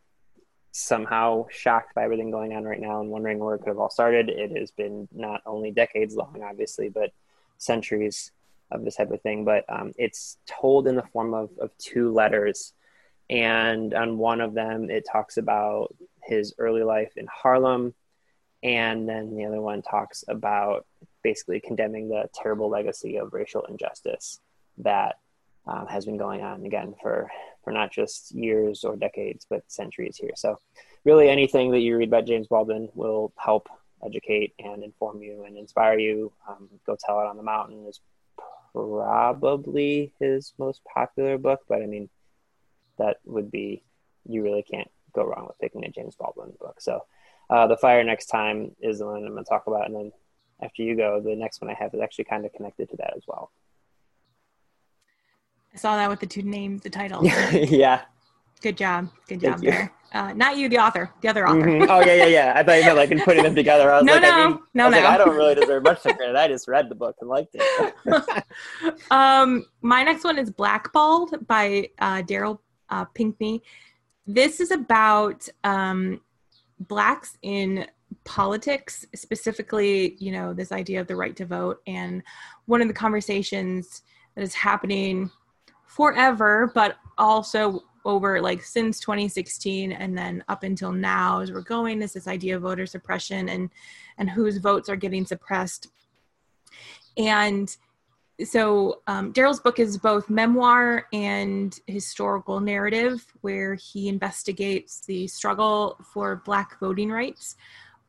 somehow 0.72 1.46
shocked 1.50 1.94
by 1.94 2.02
everything 2.02 2.30
going 2.30 2.54
on 2.54 2.64
right 2.64 2.80
now 2.80 3.00
and 3.00 3.10
wondering 3.10 3.38
where 3.38 3.54
it 3.54 3.58
could 3.58 3.68
have 3.68 3.78
all 3.78 3.90
started. 3.90 4.30
It 4.30 4.56
has 4.58 4.70
been 4.70 5.06
not 5.12 5.42
only 5.46 5.70
decades 5.70 6.16
long, 6.16 6.42
obviously, 6.42 6.88
but 6.88 7.12
centuries 7.58 8.32
of 8.70 8.82
this 8.84 8.96
type 8.96 9.10
of 9.10 9.20
thing. 9.20 9.44
But 9.44 9.64
um, 9.68 9.92
it's 9.98 10.38
told 10.46 10.88
in 10.88 10.96
the 10.96 11.02
form 11.02 11.34
of, 11.34 11.50
of 11.58 11.76
two 11.76 12.12
letters. 12.12 12.72
And 13.28 13.92
on 13.92 14.16
one 14.16 14.40
of 14.40 14.54
them, 14.54 14.90
it 14.90 15.06
talks 15.10 15.36
about 15.36 15.94
his 16.24 16.54
early 16.58 16.82
life 16.82 17.12
in 17.16 17.28
Harlem. 17.30 17.94
And 18.62 19.06
then 19.06 19.36
the 19.36 19.44
other 19.44 19.60
one 19.60 19.82
talks 19.82 20.24
about 20.26 20.86
basically 21.22 21.60
condemning 21.60 22.08
the 22.08 22.28
terrible 22.34 22.70
legacy 22.70 23.16
of 23.16 23.34
racial 23.34 23.62
injustice 23.62 24.40
that 24.78 25.16
um, 25.66 25.86
has 25.86 26.04
been 26.04 26.16
going 26.16 26.42
on 26.42 26.64
again 26.64 26.94
for 27.00 27.30
for 27.62 27.72
not 27.72 27.92
just 27.92 28.32
years 28.32 28.84
or 28.84 28.96
decades, 28.96 29.46
but 29.48 29.62
centuries 29.68 30.16
here. 30.16 30.32
So, 30.34 30.58
really, 31.04 31.28
anything 31.28 31.70
that 31.70 31.80
you 31.80 31.96
read 31.96 32.08
about 32.08 32.26
James 32.26 32.48
Baldwin 32.48 32.88
will 32.94 33.32
help 33.36 33.68
educate 34.04 34.52
and 34.58 34.82
inform 34.82 35.22
you 35.22 35.44
and 35.44 35.56
inspire 35.56 35.98
you. 35.98 36.32
Um, 36.48 36.68
Go 36.86 36.96
Tell 36.98 37.20
It 37.20 37.26
on 37.26 37.36
the 37.36 37.42
Mountain 37.42 37.86
is 37.86 38.00
probably 38.72 40.12
his 40.18 40.52
most 40.58 40.80
popular 40.84 41.38
book, 41.38 41.60
but 41.68 41.82
I 41.82 41.86
mean, 41.86 42.08
that 42.98 43.18
would 43.24 43.50
be, 43.50 43.84
you 44.26 44.42
really 44.42 44.62
can't 44.62 44.90
go 45.12 45.24
wrong 45.24 45.46
with 45.46 45.58
picking 45.58 45.84
a 45.84 45.90
James 45.90 46.16
Baldwin 46.16 46.52
book. 46.58 46.80
So, 46.80 47.04
uh, 47.50 47.66
The 47.66 47.76
Fire 47.76 48.02
Next 48.02 48.26
Time 48.26 48.74
is 48.80 48.98
the 48.98 49.06
one 49.06 49.24
I'm 49.24 49.32
going 49.32 49.44
to 49.44 49.48
talk 49.48 49.66
about. 49.66 49.86
And 49.86 49.94
then 49.94 50.12
after 50.60 50.82
you 50.82 50.96
go, 50.96 51.20
the 51.20 51.36
next 51.36 51.60
one 51.60 51.70
I 51.70 51.74
have 51.74 51.94
is 51.94 52.00
actually 52.00 52.24
kind 52.24 52.44
of 52.46 52.52
connected 52.52 52.90
to 52.90 52.96
that 52.96 53.14
as 53.16 53.22
well. 53.26 53.52
I 55.74 55.78
saw 55.78 55.96
that 55.96 56.08
with 56.08 56.20
the 56.20 56.26
two 56.26 56.42
names, 56.42 56.82
the 56.82 56.90
title. 56.90 57.24
yeah. 57.52 58.02
Good 58.60 58.76
job. 58.76 59.08
Good 59.26 59.40
job 59.40 59.60
there. 59.60 59.92
Uh, 60.12 60.32
not 60.34 60.58
you, 60.58 60.68
the 60.68 60.76
author, 60.76 61.10
the 61.22 61.28
other 61.28 61.48
author. 61.48 61.66
Mm-hmm. 61.66 61.90
Oh 61.90 62.00
yeah, 62.00 62.14
yeah, 62.14 62.26
yeah. 62.26 62.52
I 62.54 62.62
thought 62.62 62.76
you 62.76 62.84
meant 62.84 62.98
like 62.98 63.10
in 63.10 63.20
putting 63.20 63.42
them 63.42 63.54
together. 63.54 63.90
I 63.90 63.96
was 63.96 64.04
no, 64.04 64.12
like, 64.12 64.22
no, 64.22 64.30
I 64.30 64.48
mean, 64.48 64.58
no, 64.74 64.86
I 64.86 64.90
no. 64.90 64.96
Like, 64.96 65.06
I 65.06 65.16
don't 65.16 65.34
really 65.34 65.54
deserve 65.54 65.82
much 65.84 66.02
credit. 66.02 66.36
I 66.36 66.48
just 66.48 66.68
read 66.68 66.90
the 66.90 66.94
book 66.94 67.16
and 67.20 67.30
liked 67.30 67.54
it. 67.54 68.44
um, 69.10 69.64
my 69.80 70.02
next 70.02 70.22
one 70.22 70.38
is 70.38 70.50
Blackballed 70.50 71.46
by 71.46 71.88
uh, 71.98 72.22
Darryl 72.22 72.58
uh, 72.90 73.06
Pinckney. 73.06 73.62
This 74.26 74.60
is 74.60 74.70
about 74.70 75.48
um, 75.64 76.20
blacks 76.78 77.38
in 77.40 77.86
politics, 78.24 79.06
specifically, 79.14 80.16
you 80.18 80.30
know, 80.30 80.52
this 80.52 80.72
idea 80.72 81.00
of 81.00 81.06
the 81.06 81.16
right 81.16 81.34
to 81.36 81.46
vote. 81.46 81.80
And 81.86 82.22
one 82.66 82.82
of 82.82 82.88
the 82.88 82.94
conversations 82.94 84.02
that 84.34 84.42
is 84.42 84.54
happening 84.54 85.30
forever, 85.94 86.72
but 86.74 86.96
also 87.18 87.82
over 88.04 88.40
like 88.40 88.62
since 88.62 88.98
2016 88.98 89.92
and 89.92 90.16
then 90.16 90.42
up 90.48 90.64
until 90.64 90.90
now 90.90 91.40
as 91.40 91.52
we're 91.52 91.60
going 91.60 92.02
is 92.02 92.12
this 92.12 92.26
idea 92.26 92.56
of 92.56 92.62
voter 92.62 92.84
suppression 92.84 93.48
and 93.48 93.70
and 94.18 94.28
whose 94.28 94.56
votes 94.56 94.88
are 94.88 94.96
getting 94.96 95.24
suppressed. 95.24 95.88
And 97.16 97.74
so 98.42 99.02
um, 99.06 99.32
darryl's 99.32 99.60
book 99.60 99.78
is 99.78 99.98
both 99.98 100.28
memoir 100.28 101.06
and 101.12 101.78
historical 101.86 102.58
narrative 102.58 103.24
where 103.42 103.74
he 103.74 104.08
investigates 104.08 105.02
the 105.02 105.28
struggle 105.28 105.98
for 106.12 106.36
black 106.44 106.80
voting 106.80 107.10
rights. 107.10 107.56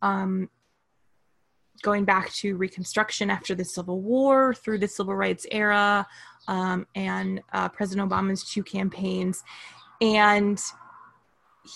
Um, 0.02 0.50
going 1.84 2.06
back 2.06 2.32
to 2.34 2.56
reconstruction 2.56 3.30
after 3.30 3.54
the 3.54 3.64
civil 3.64 4.02
war 4.02 4.54
through 4.56 4.80
the 4.80 4.88
civil 4.88 5.16
rights 5.16 5.46
era 5.52 6.06
um, 6.48 6.88
and 6.96 7.42
uh, 7.54 7.70
president 7.70 8.10
obama's 8.10 8.44
two 8.44 8.64
campaigns. 8.64 9.44
And 10.02 10.60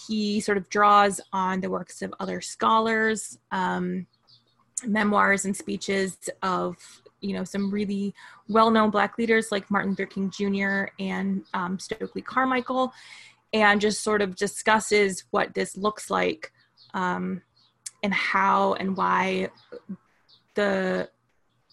he 0.08 0.40
sort 0.40 0.58
of 0.58 0.68
draws 0.70 1.22
on 1.32 1.62
the 1.62 1.70
works 1.70 2.02
of 2.02 2.14
other 2.20 2.42
scholars 2.42 3.38
um, 3.52 4.08
memoirs 4.86 5.46
and 5.46 5.56
speeches 5.56 6.18
of 6.44 6.76
you 7.22 7.34
know 7.34 7.44
some 7.44 7.72
really 7.72 8.14
well-known 8.48 8.92
black 8.92 9.18
leaders 9.18 9.52
like 9.52 9.72
martin 9.72 9.92
luther 9.92 10.06
king 10.06 10.30
jr 10.30 10.86
and 11.00 11.44
um, 11.54 11.80
stokely 11.80 12.22
carmichael 12.22 12.94
and 13.54 13.82
just 13.82 14.04
sort 14.04 14.22
of 14.22 14.36
discusses 14.36 15.24
what 15.32 15.54
this 15.54 15.76
looks 15.78 16.12
like 16.12 16.52
um, 16.94 17.42
and 18.04 18.14
how 18.14 18.74
and 18.76 18.96
why 18.96 19.50
the 20.56 21.10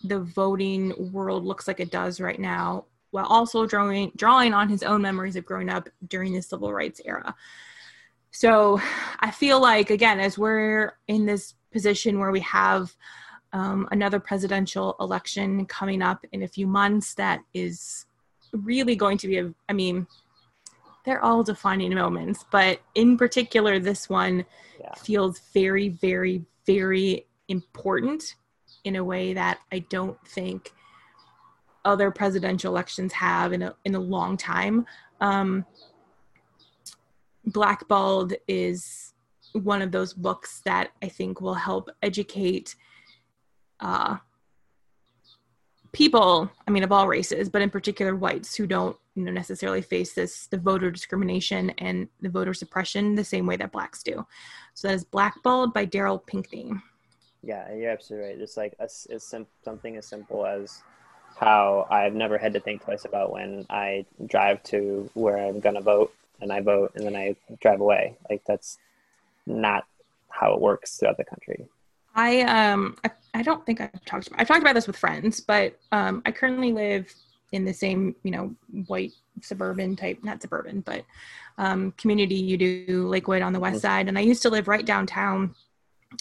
the 0.05 0.21
voting 0.21 1.13
world 1.13 1.45
looks 1.45 1.67
like 1.67 1.81
it 1.81 1.91
does 1.91 2.21
right 2.21 2.39
now 2.39 2.85
while 3.11 3.27
also 3.27 3.67
drawing 3.67 4.11
drawing 4.17 4.53
on 4.53 4.69
his 4.69 4.83
own 4.83 5.01
memories 5.01 5.37
of 5.37 5.45
growing 5.45 5.69
up 5.69 5.89
during 6.09 6.33
the 6.33 6.43
civil 6.43 6.73
rights 6.73 7.01
era. 7.05 7.35
So 8.31 8.81
I 9.21 9.31
feel 9.31 9.61
like 9.61 9.91
again, 9.91 10.19
as 10.19 10.37
we're 10.37 10.99
in 11.07 11.25
this 11.25 11.55
position 11.71 12.19
where 12.19 12.33
we 12.33 12.41
have 12.41 12.95
um, 13.53 13.87
another 13.93 14.19
presidential 14.19 14.97
election 14.99 15.65
coming 15.67 16.03
up 16.03 16.25
in 16.33 16.43
a 16.43 16.49
few 16.49 16.67
months, 16.67 17.15
that 17.15 17.41
is 17.55 18.07
really 18.53 18.97
going 18.97 19.17
to 19.19 19.29
be 19.29 19.39
a. 19.39 19.55
I 19.69 19.73
mean, 19.73 20.09
they're 21.05 21.23
all 21.23 21.43
defining 21.43 21.95
moments, 21.95 22.45
but 22.51 22.81
in 22.95 23.17
particular, 23.17 23.79
this 23.79 24.09
one 24.09 24.45
yeah. 24.81 24.95
feels 24.95 25.41
very, 25.53 25.91
very, 25.91 26.45
very 26.67 27.27
important 27.49 28.37
in 28.85 28.97
a 28.97 29.05
way 29.05 29.35
that 29.35 29.59
I 29.71 29.81
don't 29.81 30.19
think 30.27 30.73
other 31.85 32.11
presidential 32.11 32.73
elections 32.73 33.13
have 33.13 33.53
in 33.53 33.63
a 33.63 33.75
in 33.85 33.95
a 33.95 34.01
long 34.01 34.37
time. 34.37 34.87
Um, 35.21 35.67
Blackballed 37.47 38.33
is 38.49 39.13
one 39.53 39.83
of 39.83 39.93
those 39.93 40.15
books 40.15 40.63
that 40.65 40.91
I 41.03 41.09
think 41.09 41.41
will 41.41 41.55
help 41.55 41.91
educate 42.03 42.75
uh, 43.81 44.17
people. 45.93 46.51
I 46.67 46.71
mean, 46.71 46.83
of 46.83 46.93
all 46.93 47.07
races, 47.07 47.51
but 47.51 47.61
in 47.61 47.69
particular 47.69 48.17
whites 48.17 48.55
who 48.55 48.67
don't 48.67 48.97
you 49.15 49.25
know 49.25 49.33
necessarily 49.33 49.83
face 49.83 50.15
this 50.15 50.47
the 50.49 50.59
voter 50.59 50.91
discrimination 50.91 51.71
and 51.79 52.09
the 52.21 52.29
voter 52.29 52.55
suppression 52.55 53.15
the 53.15 53.25
same 53.25 53.47
way 53.47 53.57
that 53.57 53.73
blacks 53.73 54.03
do. 54.03 54.27
So 54.75 54.89
that 54.89 54.95
is 54.95 55.05
Blackballed 55.05 55.73
by 55.73 55.87
Darryl 55.87 56.25
Pinckney 56.25 56.73
Yeah, 57.43 57.73
you're 57.75 57.91
absolutely 57.91 58.29
right. 58.29 58.39
Just 58.39 58.57
like 58.57 58.75
a, 58.81 58.85
a 58.85 59.21
sim- 59.21 59.47
something 59.65 59.97
as 59.97 60.07
simple 60.07 60.45
as 60.47 60.83
how 61.37 61.87
I've 61.91 62.15
never 62.15 62.39
had 62.39 62.53
to 62.55 62.61
think 62.61 62.83
twice 62.83 63.05
about 63.05 63.33
when 63.33 63.67
I 63.69 64.07
drive 64.27 64.63
to 64.65 65.11
where 65.15 65.39
I'm 65.39 65.61
going 65.61 65.75
to 65.75 65.81
vote 65.81 66.13
and 66.41 66.53
I 66.53 66.61
vote 66.61 66.93
and 66.95 67.05
then 67.05 67.17
I 67.17 67.37
drive 67.61 67.81
away. 67.81 68.17
Like 68.31 68.43
that's 68.47 68.79
not 69.47 69.85
how 70.29 70.55
it 70.55 70.61
works 70.61 70.97
throughout 70.97 71.17
the 71.17 71.25
country. 71.25 71.67
I 72.15 72.43
um 72.43 72.97
I, 73.05 73.11
I 73.35 73.43
don't 73.43 73.67
think 73.67 73.81
I've 73.81 74.05
talked 74.05 74.29
about 74.29 74.41
I've 74.41 74.49
talked 74.49 74.61
about 74.61 74.75
this 74.75 74.87
with 74.87 74.97
friends, 74.97 75.41
but 75.41 75.79
um 75.93 76.23
I 76.25 76.33
currently 76.33 76.73
live 76.73 77.13
in 77.55 77.65
the 77.65 77.73
same, 77.73 78.15
you 78.23 78.31
know, 78.31 78.55
white 78.87 79.13
suburban 79.41 79.97
type, 79.97 80.19
not 80.23 80.43
suburban, 80.43 80.81
but 80.81 81.05
um 81.57 81.93
community 81.93 82.35
you 82.35 82.57
do 82.57 83.07
Lakewood 83.07 83.41
on 83.41 83.53
the 83.53 83.61
west 83.61 83.77
mm-hmm. 83.77 83.87
side 83.87 84.09
and 84.09 84.19
I 84.19 84.23
used 84.23 84.43
to 84.43 84.51
live 84.51 84.67
right 84.67 84.85
downtown 84.85 85.55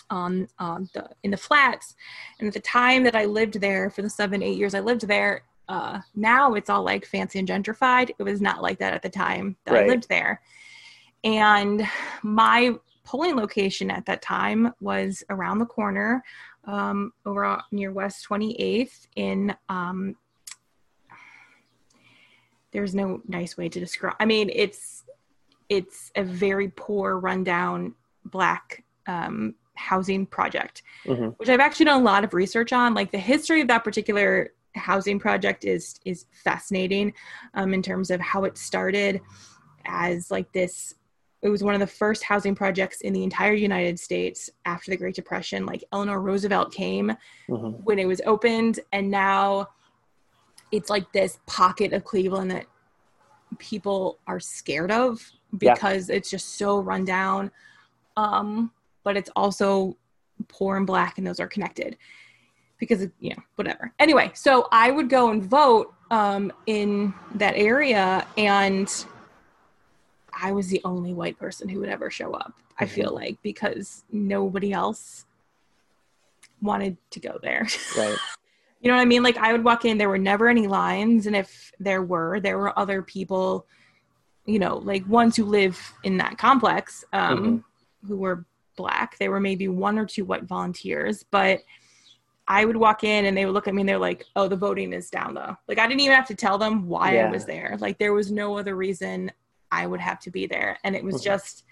on 0.09 0.47
um, 0.59 0.89
the 0.93 1.09
in 1.23 1.31
the 1.31 1.37
flats 1.37 1.95
and 2.39 2.47
at 2.47 2.53
the 2.53 2.59
time 2.59 3.03
that 3.03 3.15
i 3.15 3.25
lived 3.25 3.59
there 3.59 3.89
for 3.89 4.01
the 4.01 4.09
seven 4.09 4.41
eight 4.41 4.57
years 4.57 4.73
i 4.73 4.79
lived 4.79 5.07
there 5.07 5.43
uh, 5.69 5.99
now 6.15 6.55
it's 6.55 6.69
all 6.69 6.83
like 6.83 7.05
fancy 7.05 7.39
and 7.39 7.47
gentrified 7.47 8.11
it 8.17 8.23
was 8.23 8.41
not 8.41 8.61
like 8.61 8.79
that 8.79 8.93
at 8.93 9.01
the 9.01 9.09
time 9.09 9.55
that 9.65 9.73
right. 9.73 9.85
i 9.85 9.87
lived 9.87 10.07
there 10.09 10.41
and 11.23 11.87
my 12.21 12.75
polling 13.05 13.35
location 13.35 13.89
at 13.89 14.05
that 14.05 14.21
time 14.21 14.73
was 14.79 15.23
around 15.29 15.59
the 15.59 15.65
corner 15.65 16.23
um, 16.65 17.11
over 17.25 17.61
near 17.71 17.91
west 17.91 18.25
28th 18.29 19.07
in 19.15 19.55
um, 19.69 20.15
there's 22.73 22.93
no 22.93 23.21
nice 23.27 23.55
way 23.55 23.69
to 23.69 23.79
describe 23.79 24.15
i 24.19 24.25
mean 24.25 24.49
it's 24.53 25.03
it's 25.69 26.11
a 26.15 26.23
very 26.23 26.69
poor 26.75 27.17
rundown 27.17 27.93
black 28.25 28.83
um, 29.07 29.55
housing 29.75 30.25
project, 30.25 30.83
mm-hmm. 31.05 31.27
which 31.37 31.49
I've 31.49 31.59
actually 31.59 31.85
done 31.85 32.01
a 32.01 32.03
lot 32.03 32.23
of 32.23 32.33
research 32.33 32.73
on. 32.73 32.93
Like 32.93 33.11
the 33.11 33.17
history 33.17 33.61
of 33.61 33.67
that 33.67 33.83
particular 33.83 34.53
housing 34.75 35.19
project 35.19 35.65
is 35.65 35.99
is 36.05 36.25
fascinating 36.31 37.13
um, 37.53 37.73
in 37.73 37.81
terms 37.81 38.09
of 38.09 38.19
how 38.19 38.43
it 38.43 38.57
started 38.57 39.21
as 39.85 40.31
like 40.31 40.51
this 40.51 40.95
it 41.41 41.49
was 41.49 41.61
one 41.61 41.73
of 41.73 41.81
the 41.81 41.87
first 41.87 42.23
housing 42.23 42.55
projects 42.55 43.01
in 43.01 43.11
the 43.11 43.21
entire 43.21 43.53
United 43.53 43.99
States 43.99 44.49
after 44.63 44.91
the 44.91 44.97
Great 44.97 45.13
Depression. 45.13 45.65
Like 45.65 45.83
Eleanor 45.91 46.21
Roosevelt 46.21 46.73
came 46.73 47.11
mm-hmm. 47.49 47.83
when 47.83 47.99
it 47.99 48.07
was 48.07 48.21
opened, 48.25 48.79
and 48.93 49.11
now 49.11 49.67
it's 50.73 50.89
like 50.89 51.11
this 51.13 51.39
pocket 51.45 51.93
of 51.93 52.03
Cleveland 52.03 52.49
that 52.51 52.65
people 53.59 54.17
are 54.25 54.39
scared 54.39 54.91
of 54.91 55.23
because 55.55 56.09
yeah. 56.09 56.15
it's 56.15 56.31
just 56.31 56.57
so 56.57 56.79
run 56.79 57.05
down. 57.05 57.51
Um, 58.17 58.71
but 59.03 59.15
it's 59.15 59.29
also 59.35 59.95
poor 60.47 60.77
and 60.77 60.87
black 60.87 61.17
and 61.17 61.27
those 61.27 61.39
are 61.39 61.47
connected 61.47 61.95
because 62.79 63.07
you 63.19 63.29
know 63.29 63.43
whatever 63.55 63.93
anyway 63.99 64.29
so 64.33 64.67
i 64.71 64.91
would 64.91 65.09
go 65.09 65.29
and 65.29 65.43
vote 65.43 65.93
um, 66.11 66.51
in 66.65 67.13
that 67.35 67.53
area 67.55 68.25
and 68.37 69.05
i 70.41 70.51
was 70.51 70.67
the 70.67 70.81
only 70.83 71.13
white 71.13 71.37
person 71.37 71.69
who 71.69 71.79
would 71.79 71.89
ever 71.89 72.09
show 72.09 72.33
up 72.33 72.53
i 72.79 72.85
feel 72.85 73.07
mm-hmm. 73.07 73.15
like 73.15 73.37
because 73.41 74.03
nobody 74.11 74.73
else 74.73 75.25
wanted 76.61 76.97
to 77.09 77.19
go 77.19 77.37
there 77.41 77.67
right 77.97 78.17
you 78.83 78.89
know 78.89 78.95
what 78.95 79.01
i 79.01 79.05
mean 79.05 79.23
like 79.23 79.37
i 79.37 79.51
would 79.51 79.63
walk 79.63 79.85
in 79.85 79.97
there 79.97 80.09
were 80.09 80.19
never 80.19 80.47
any 80.47 80.67
lines 80.67 81.25
and 81.25 81.35
if 81.35 81.71
there 81.79 82.03
were 82.03 82.39
there 82.39 82.59
were 82.59 82.77
other 82.77 83.01
people 83.01 83.65
you 84.45 84.59
know 84.59 84.77
like 84.77 85.07
ones 85.07 85.35
who 85.35 85.45
live 85.45 85.79
in 86.03 86.17
that 86.17 86.37
complex 86.37 87.03
um, 87.13 87.37
mm-hmm. 87.37 88.07
who 88.07 88.17
were 88.17 88.45
black. 88.75 89.17
There 89.17 89.31
were 89.31 89.39
maybe 89.39 89.67
one 89.67 89.97
or 89.97 90.05
two 90.05 90.25
white 90.25 90.43
volunteers, 90.43 91.23
but 91.31 91.61
I 92.47 92.65
would 92.65 92.75
walk 92.75 93.03
in 93.03 93.25
and 93.25 93.37
they 93.37 93.45
would 93.45 93.53
look 93.53 93.67
at 93.67 93.73
me 93.73 93.81
and 93.81 93.89
they're 93.89 93.97
like, 93.97 94.25
"Oh, 94.35 94.47
the 94.47 94.55
voting 94.55 94.93
is 94.93 95.09
down 95.09 95.33
though." 95.33 95.55
Like 95.67 95.79
I 95.79 95.87
didn't 95.87 96.01
even 96.01 96.15
have 96.15 96.27
to 96.27 96.35
tell 96.35 96.57
them 96.57 96.87
why 96.87 97.15
yeah. 97.15 97.27
I 97.27 97.31
was 97.31 97.45
there. 97.45 97.77
Like 97.79 97.97
there 97.97 98.13
was 98.13 98.31
no 98.31 98.57
other 98.57 98.75
reason 98.75 99.31
I 99.71 99.87
would 99.87 100.01
have 100.01 100.19
to 100.21 100.31
be 100.31 100.45
there, 100.45 100.77
and 100.83 100.95
it 100.95 101.03
was 101.03 101.15
mm-hmm. 101.15 101.25
just 101.25 101.63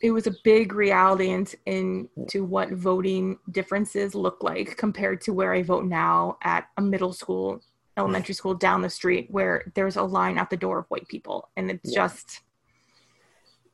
it 0.00 0.10
was 0.10 0.26
a 0.26 0.34
big 0.44 0.74
reality 0.74 1.30
into, 1.30 1.56
into 1.66 2.44
what 2.44 2.70
voting 2.70 3.38
differences 3.50 4.14
look 4.14 4.42
like 4.42 4.76
compared 4.76 5.20
to 5.22 5.32
where 5.32 5.54
I 5.54 5.62
vote 5.62 5.86
now 5.86 6.36
at 6.42 6.68
a 6.76 6.82
middle 6.82 7.12
school, 7.12 7.62
elementary 7.96 8.34
mm. 8.34 8.38
school 8.38 8.54
down 8.54 8.82
the 8.82 8.90
street 8.90 9.28
where 9.30 9.72
there's 9.74 9.96
a 9.96 10.02
line 10.02 10.36
at 10.38 10.50
the 10.50 10.56
door 10.56 10.78
of 10.80 10.86
white 10.88 11.08
people, 11.08 11.48
and 11.56 11.70
it's 11.70 11.92
yeah. 11.92 12.06
just 12.06 12.40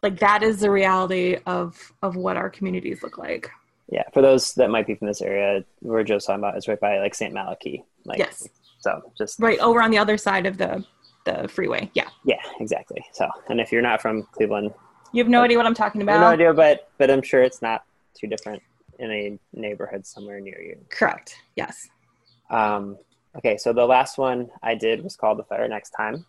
like 0.02 0.18
that 0.20 0.42
is 0.42 0.60
the 0.60 0.70
reality 0.70 1.38
of 1.46 1.92
of 2.02 2.16
what 2.16 2.36
our 2.36 2.50
communities 2.50 3.02
look 3.02 3.18
like. 3.18 3.50
Yeah. 3.90 4.04
For 4.12 4.22
those 4.22 4.54
that 4.54 4.70
might 4.70 4.86
be 4.86 4.94
from 4.94 5.08
this 5.08 5.20
area 5.20 5.64
where 5.80 6.02
joe's 6.02 6.24
talking 6.24 6.40
about 6.40 6.56
is 6.56 6.66
right 6.66 6.80
by 6.80 6.98
like 6.98 7.14
st 7.14 7.34
malachy 7.34 7.84
like 8.04 8.18
yes. 8.18 8.48
so 8.78 9.12
just 9.18 9.38
right 9.38 9.58
over 9.58 9.82
on 9.82 9.90
the 9.90 9.98
other 9.98 10.16
side 10.16 10.46
of 10.46 10.56
the 10.56 10.84
the 11.24 11.46
freeway. 11.46 11.90
Yeah. 11.94 12.08
Yeah 12.24 12.40
exactly. 12.58 13.04
So 13.12 13.28
and 13.48 13.60
if 13.60 13.70
you're 13.70 13.82
not 13.82 14.02
from 14.02 14.24
cleveland 14.32 14.72
you 15.12 15.22
have 15.22 15.30
no 15.30 15.42
idea 15.42 15.56
what 15.56 15.66
i'm 15.66 15.74
talking 15.74 16.02
about 16.02 16.20
no 16.20 16.26
idea 16.26 16.52
but 16.52 16.88
but 16.98 17.10
i'm 17.10 17.22
sure 17.22 17.42
it's 17.42 17.62
not 17.62 17.84
too 18.14 18.26
different 18.26 18.62
in 18.98 19.10
a 19.10 19.38
neighborhood 19.52 20.06
somewhere 20.06 20.40
near 20.40 20.60
you 20.60 20.76
correct 20.90 21.36
yes 21.56 21.88
um 22.50 22.96
okay 23.36 23.56
so 23.56 23.72
the 23.72 23.84
last 23.84 24.18
one 24.18 24.48
i 24.62 24.74
did 24.74 25.02
was 25.02 25.16
called 25.16 25.38
the 25.38 25.44
fire 25.44 25.66
next 25.68 25.90
time 25.90 26.24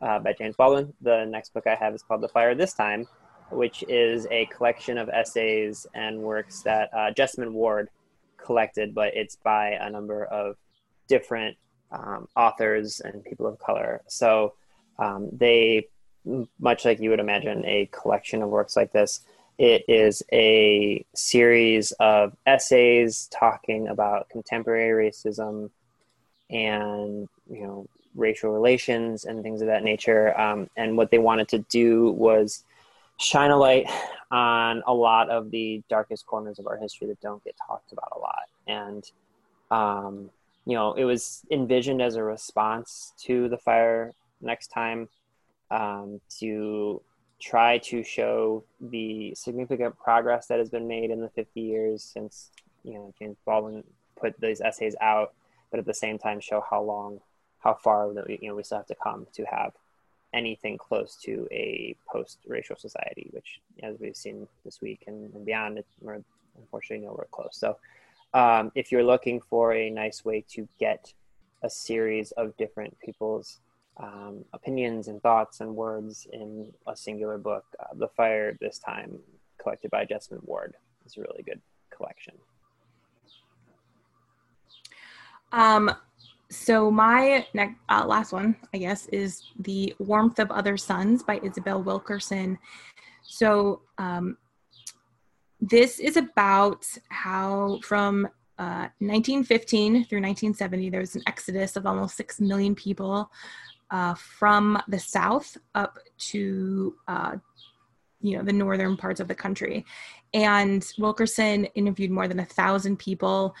uh, 0.00 0.18
by 0.18 0.32
James 0.32 0.56
Baldwin. 0.56 0.92
The 1.00 1.24
next 1.24 1.52
book 1.54 1.66
I 1.66 1.74
have 1.74 1.94
is 1.94 2.02
called 2.02 2.20
The 2.20 2.28
Fire 2.28 2.54
This 2.54 2.72
Time, 2.72 3.06
which 3.50 3.84
is 3.88 4.26
a 4.30 4.46
collection 4.46 4.98
of 4.98 5.08
essays 5.08 5.86
and 5.94 6.20
works 6.20 6.62
that 6.62 6.90
uh, 6.92 7.10
Jesmyn 7.16 7.52
Ward 7.52 7.88
collected, 8.36 8.94
but 8.94 9.14
it's 9.14 9.36
by 9.36 9.70
a 9.80 9.90
number 9.90 10.24
of 10.24 10.56
different 11.08 11.56
um, 11.90 12.28
authors 12.36 13.00
and 13.00 13.24
people 13.24 13.46
of 13.46 13.58
color. 13.58 14.02
So 14.08 14.54
um, 14.98 15.28
they, 15.32 15.88
much 16.58 16.84
like 16.84 17.00
you 17.00 17.10
would 17.10 17.20
imagine, 17.20 17.64
a 17.64 17.88
collection 17.92 18.42
of 18.42 18.48
works 18.48 18.76
like 18.76 18.92
this. 18.92 19.20
It 19.58 19.84
is 19.88 20.22
a 20.32 21.04
series 21.14 21.92
of 21.92 22.36
essays 22.46 23.28
talking 23.32 23.88
about 23.88 24.28
contemporary 24.28 25.10
racism 25.10 25.70
and 26.50 27.28
you 27.50 27.62
know 27.62 27.86
racial 28.14 28.50
relations 28.50 29.24
and 29.24 29.42
things 29.42 29.60
of 29.60 29.68
that 29.68 29.82
nature. 29.82 30.38
Um, 30.38 30.68
and 30.76 30.96
what 30.96 31.10
they 31.10 31.18
wanted 31.18 31.48
to 31.48 31.58
do 31.70 32.12
was 32.12 32.64
shine 33.18 33.50
a 33.50 33.56
light 33.56 33.86
on 34.30 34.82
a 34.86 34.94
lot 34.94 35.30
of 35.30 35.50
the 35.50 35.82
darkest 35.88 36.26
corners 36.26 36.58
of 36.58 36.66
our 36.66 36.76
history 36.76 37.06
that 37.08 37.20
don't 37.20 37.42
get 37.44 37.56
talked 37.66 37.92
about 37.92 38.12
a 38.14 38.18
lot. 38.18 38.44
And, 38.66 39.10
um, 39.70 40.30
you 40.66 40.74
know, 40.74 40.92
it 40.94 41.04
was 41.04 41.42
envisioned 41.50 42.02
as 42.02 42.16
a 42.16 42.22
response 42.22 43.12
to 43.24 43.48
the 43.48 43.58
fire 43.58 44.14
next 44.40 44.68
time 44.68 45.08
um, 45.70 46.20
to 46.38 47.02
try 47.40 47.78
to 47.78 48.02
show 48.02 48.64
the 48.80 49.34
significant 49.34 49.96
progress 49.98 50.46
that 50.46 50.58
has 50.58 50.70
been 50.70 50.88
made 50.88 51.10
in 51.10 51.20
the 51.20 51.28
50 51.30 51.60
years 51.60 52.02
since, 52.02 52.50
you 52.82 52.94
know, 52.94 53.14
James 53.18 53.36
Baldwin 53.44 53.84
put 54.20 54.38
these 54.40 54.60
essays 54.60 54.96
out, 55.00 55.34
but 55.70 55.78
at 55.78 55.86
the 55.86 55.94
same 55.94 56.18
time 56.18 56.40
show 56.40 56.64
how 56.68 56.82
long, 56.82 57.20
how 57.60 57.74
far 57.74 58.12
that 58.14 58.26
we, 58.26 58.38
you 58.42 58.48
know, 58.48 58.56
we 58.56 58.64
still 58.64 58.78
have 58.78 58.86
to 58.86 58.96
come 59.02 59.26
to 59.34 59.44
have 59.44 59.72
anything 60.34 60.76
close 60.76 61.16
to 61.22 61.46
a 61.50 61.96
post-racial 62.10 62.76
society, 62.76 63.28
which, 63.32 63.60
as 63.82 63.98
we've 64.00 64.16
seen 64.16 64.46
this 64.64 64.80
week 64.80 65.04
and, 65.06 65.32
and 65.34 65.46
beyond, 65.46 65.82
we're 66.00 66.22
unfortunately 66.58 67.06
nowhere 67.06 67.28
close. 67.30 67.52
So, 67.52 67.76
um, 68.34 68.72
if 68.74 68.92
you're 68.92 69.04
looking 69.04 69.40
for 69.40 69.72
a 69.72 69.88
nice 69.90 70.24
way 70.24 70.44
to 70.50 70.68
get 70.78 71.12
a 71.62 71.70
series 71.70 72.32
of 72.32 72.56
different 72.56 72.98
people's 73.00 73.58
um, 73.98 74.44
opinions 74.52 75.08
and 75.08 75.20
thoughts 75.22 75.60
and 75.60 75.74
words 75.74 76.26
in 76.32 76.72
a 76.86 76.96
singular 76.96 77.38
book, 77.38 77.64
uh, 77.80 77.94
"The 77.94 78.08
Fire," 78.08 78.56
this 78.60 78.78
time 78.78 79.18
collected 79.60 79.90
by 79.90 80.04
Jesmyn 80.04 80.44
Ward, 80.44 80.74
is 81.04 81.16
a 81.16 81.20
really 81.20 81.42
good 81.42 81.60
collection. 81.90 82.34
Um, 85.52 85.90
so 86.50 86.90
my 86.90 87.46
next, 87.52 87.76
uh, 87.88 88.04
last 88.06 88.32
one, 88.32 88.56
I 88.72 88.78
guess, 88.78 89.06
is 89.06 89.42
the 89.58 89.94
Warmth 89.98 90.38
of 90.38 90.50
Other 90.50 90.76
Suns 90.76 91.22
by 91.22 91.40
Isabel 91.42 91.82
Wilkerson. 91.82 92.58
So 93.22 93.82
um, 93.98 94.38
this 95.60 95.98
is 95.98 96.16
about 96.16 96.86
how 97.08 97.80
from 97.82 98.26
uh, 98.58 98.88
1915 98.98 100.06
through 100.06 100.20
1970 100.20 100.90
there 100.90 101.00
was 101.00 101.14
an 101.14 101.22
exodus 101.26 101.76
of 101.76 101.86
almost 101.86 102.16
six 102.16 102.40
million 102.40 102.74
people 102.74 103.30
uh, 103.90 104.14
from 104.14 104.80
the 104.88 104.98
south 104.98 105.56
up 105.74 105.98
to 106.18 106.94
uh, 107.06 107.36
you 108.20 108.36
know 108.36 108.42
the 108.42 108.52
northern 108.52 108.96
parts 108.96 109.20
of 109.20 109.28
the 109.28 109.34
country 109.34 109.84
and 110.34 110.92
wilkerson 110.98 111.64
interviewed 111.74 112.10
more 112.10 112.26
than 112.28 112.40
a 112.40 112.44
thousand 112.44 112.98
people 112.98 113.54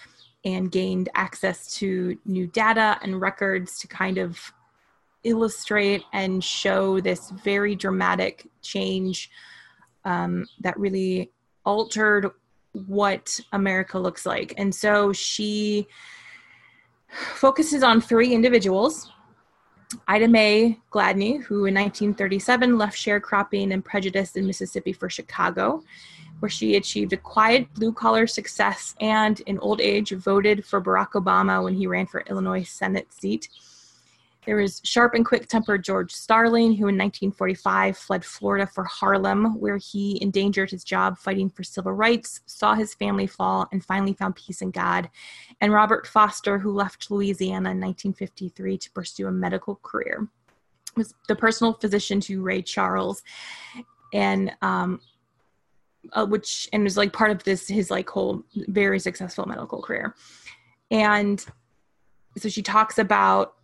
and 0.44 0.70
gained 0.70 1.08
access 1.14 1.74
to 1.74 2.18
new 2.24 2.46
data 2.48 2.98
and 3.02 3.20
records 3.20 3.78
to 3.78 3.88
kind 3.88 4.18
of 4.18 4.52
illustrate 5.24 6.02
and 6.12 6.42
show 6.42 7.00
this 7.00 7.30
very 7.30 7.74
dramatic 7.74 8.46
change 8.62 9.30
um, 10.04 10.46
that 10.60 10.78
really 10.78 11.30
altered 11.64 12.30
what 12.86 13.40
America 13.52 13.98
looks 13.98 14.24
like. 14.24 14.54
And 14.56 14.74
so 14.74 15.12
she 15.12 15.86
focuses 17.34 17.82
on 17.82 18.00
three 18.00 18.32
individuals 18.34 19.10
Ida 20.06 20.28
Mae 20.28 20.78
Gladney, 20.90 21.42
who 21.42 21.66
in 21.66 21.74
1937 21.74 22.76
left 22.76 22.96
sharecropping 22.96 23.72
and 23.72 23.84
prejudice 23.84 24.36
in 24.36 24.46
Mississippi 24.46 24.92
for 24.92 25.08
Chicago 25.08 25.82
where 26.40 26.50
she 26.50 26.76
achieved 26.76 27.12
a 27.12 27.16
quiet 27.16 27.72
blue 27.74 27.92
collar 27.92 28.26
success 28.26 28.94
and, 29.00 29.40
in 29.40 29.58
old 29.58 29.80
age, 29.80 30.10
voted 30.12 30.64
for 30.64 30.80
Barack 30.80 31.12
Obama 31.12 31.62
when 31.62 31.74
he 31.74 31.86
ran 31.86 32.06
for 32.06 32.20
Illinois 32.22 32.62
Senate 32.62 33.12
seat. 33.12 33.48
There 34.48 34.56
was 34.56 34.80
sharp 34.82 35.12
and 35.12 35.26
quick 35.26 35.46
tempered 35.46 35.84
George 35.84 36.10
Starling, 36.10 36.70
who 36.70 36.88
in 36.88 36.96
1945 36.96 37.98
fled 37.98 38.24
Florida 38.24 38.66
for 38.66 38.82
Harlem, 38.84 39.60
where 39.60 39.76
he 39.76 40.18
endangered 40.22 40.70
his 40.70 40.84
job 40.84 41.18
fighting 41.18 41.50
for 41.50 41.62
civil 41.62 41.92
rights, 41.92 42.40
saw 42.46 42.72
his 42.74 42.94
family 42.94 43.26
fall, 43.26 43.68
and 43.72 43.84
finally 43.84 44.14
found 44.14 44.36
peace 44.36 44.62
in 44.62 44.70
God. 44.70 45.10
And 45.60 45.70
Robert 45.70 46.06
Foster, 46.06 46.58
who 46.58 46.72
left 46.72 47.10
Louisiana 47.10 47.72
in 47.72 47.78
1953 47.78 48.78
to 48.78 48.90
pursue 48.92 49.26
a 49.26 49.30
medical 49.30 49.80
career, 49.82 50.26
was 50.96 51.12
the 51.28 51.36
personal 51.36 51.74
physician 51.74 52.18
to 52.20 52.40
Ray 52.40 52.62
Charles. 52.62 53.22
And 54.14 54.50
um, 54.62 55.02
uh, 56.14 56.24
which 56.24 56.70
and 56.72 56.84
was 56.84 56.96
like 56.96 57.12
part 57.12 57.30
of 57.30 57.44
this 57.44 57.68
his 57.68 57.90
like 57.90 58.08
whole 58.08 58.42
very 58.54 58.98
successful 58.98 59.44
medical 59.44 59.82
career 59.82 60.14
and 60.90 61.44
so 62.38 62.48
she 62.48 62.62
talks 62.62 62.98
about 62.98 63.57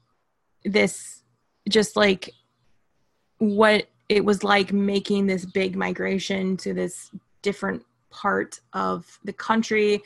this 0.65 1.23
just 1.69 1.97
like 1.97 2.31
what 3.39 3.87
it 4.09 4.25
was 4.25 4.45
like 4.45 4.73
making 4.73 5.27
this 5.27 5.45
big 5.45 5.77
migration 5.77 6.57
to 6.59 6.75
this 6.75 7.11
different 7.43 7.83
part 8.11 8.61
of 8.73 9.19
the 9.25 9.33
country 9.33 10.03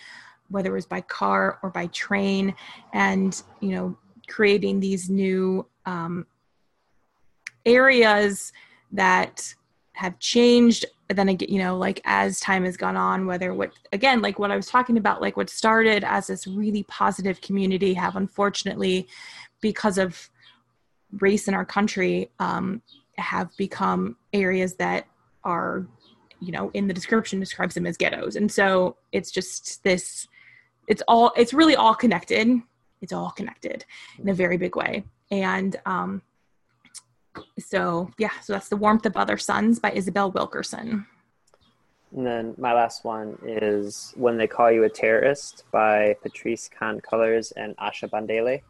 whether 0.51 0.71
it 0.71 0.75
was 0.75 0.87
by 0.87 1.01
car 1.03 1.59
or 1.63 1.71
by 1.71 1.87
train 1.89 2.55
and 2.93 3.43
you 3.61 3.71
know 3.71 3.97
creating 4.29 4.81
these 4.81 5.09
new 5.09 5.67
um, 5.87 6.27
areas 7.65 8.53
that 8.93 9.55
have 9.93 10.19
changed. 10.19 10.85
But 11.07 11.17
then 11.17 11.31
again 11.31 11.49
you 11.49 11.59
know 11.59 11.77
like 11.77 12.01
as 12.05 12.39
time 12.39 12.65
has 12.65 12.77
gone 12.77 12.97
on 12.97 13.27
whether 13.27 13.55
what 13.55 13.73
again 13.95 14.21
like 14.21 14.39
what 14.39 14.51
i 14.51 14.57
was 14.57 14.67
talking 14.67 14.99
about 14.99 15.23
like 15.23 15.39
what 15.39 15.49
started 15.49 16.05
as 16.05 16.27
this 16.27 16.47
really 16.47 16.83
positive 16.83 17.41
community 17.41 17.95
have 17.95 18.15
unfortunately 18.15 19.09
because 19.63 19.97
of 19.97 20.29
race 21.21 21.49
in 21.49 21.55
our 21.55 21.65
country 21.65 22.31
um, 22.39 22.83
have 23.17 23.55
become 23.57 24.17
areas 24.33 24.75
that 24.75 25.07
are 25.45 25.87
you 26.41 26.53
know 26.53 26.71
in 26.75 26.87
the 26.87 26.95
description 26.95 27.41
describes 27.41 27.75
them 27.75 27.87
as 27.87 27.97
ghettos 27.97 28.37
and 28.37 28.51
so 28.51 28.97
it's 29.13 29.31
just 29.31 29.83
this 29.83 30.29
it's 30.87 31.03
all 31.09 31.33
it's 31.37 31.53
really 31.53 31.75
all 31.75 31.95
connected 31.95 32.49
it's 33.01 33.13
all 33.13 33.31
connected 33.31 33.85
in 34.19 34.29
a 34.29 34.35
very 34.35 34.57
big 34.57 34.77
way 34.77 35.05
and 35.31 35.77
um 35.87 36.23
so 37.59 38.11
yeah, 38.19 38.31
so 38.43 38.53
that's 38.53 38.69
The 38.69 38.77
Warmth 38.77 39.07
of 39.07 39.17
Other 39.17 39.37
Suns 39.37 39.79
by 39.79 39.93
Isabel 39.93 40.31
Wilkerson. 40.31 41.07
And 42.17 42.27
then 42.27 42.55
my 42.57 42.73
last 42.73 43.05
one 43.05 43.39
is 43.45 44.15
When 44.17 44.39
They 44.39 44.47
Call 44.47 44.71
You 44.71 44.85
a 44.85 44.89
Terrorist 44.89 45.65
by 45.71 46.17
Patrisse 46.23 46.71
Khan-Cullors 46.71 47.53
and 47.57 47.77
Asha 47.77 48.09
Bandele. 48.09 48.63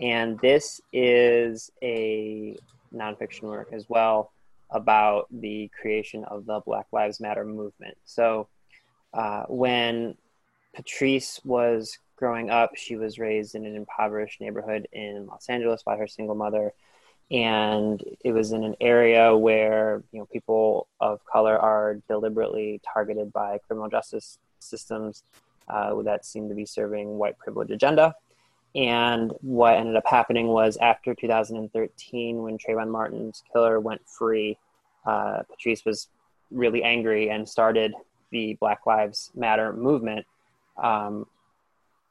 And 0.00 0.38
this 0.40 0.80
is 0.92 1.70
a 1.82 2.56
nonfiction 2.94 3.42
work 3.42 3.68
as 3.72 3.88
well 3.88 4.32
about 4.70 5.26
the 5.30 5.70
creation 5.80 6.24
of 6.24 6.46
the 6.46 6.60
Black 6.60 6.86
Lives 6.92 7.20
Matter 7.20 7.44
movement. 7.44 7.96
So 8.04 8.48
uh, 9.12 9.44
when 9.48 10.16
Patrisse 10.76 11.44
was 11.44 11.98
growing 12.16 12.50
up, 12.50 12.76
she 12.76 12.96
was 12.96 13.18
raised 13.18 13.54
in 13.54 13.64
an 13.64 13.74
impoverished 13.74 14.40
neighborhood 14.40 14.86
in 14.92 15.26
Los 15.26 15.48
Angeles 15.48 15.82
by 15.82 15.96
her 15.96 16.06
single 16.06 16.34
mother 16.34 16.72
and 17.30 18.02
it 18.24 18.32
was 18.32 18.52
in 18.52 18.64
an 18.64 18.74
area 18.80 19.36
where 19.36 20.02
you 20.12 20.18
know 20.18 20.26
people 20.26 20.88
of 21.00 21.24
color 21.26 21.58
are 21.58 21.96
deliberately 22.08 22.80
targeted 22.92 23.32
by 23.32 23.58
criminal 23.66 23.88
justice 23.88 24.38
systems 24.60 25.24
uh, 25.68 25.94
that 26.02 26.24
seem 26.24 26.48
to 26.48 26.54
be 26.54 26.64
serving 26.64 27.18
white 27.18 27.38
privilege 27.38 27.70
agenda. 27.70 28.14
And 28.78 29.32
what 29.40 29.74
ended 29.74 29.96
up 29.96 30.06
happening 30.06 30.46
was 30.46 30.76
after 30.76 31.12
2013, 31.12 32.42
when 32.42 32.58
Trayvon 32.58 32.90
Martin's 32.90 33.42
killer 33.52 33.80
went 33.80 34.08
free, 34.08 34.56
uh, 35.04 35.42
Patrisse 35.50 35.84
was 35.84 36.06
really 36.52 36.84
angry 36.84 37.28
and 37.28 37.48
started 37.48 37.92
the 38.30 38.56
Black 38.60 38.86
Lives 38.86 39.32
Matter 39.34 39.72
movement 39.72 40.26
um, 40.80 41.26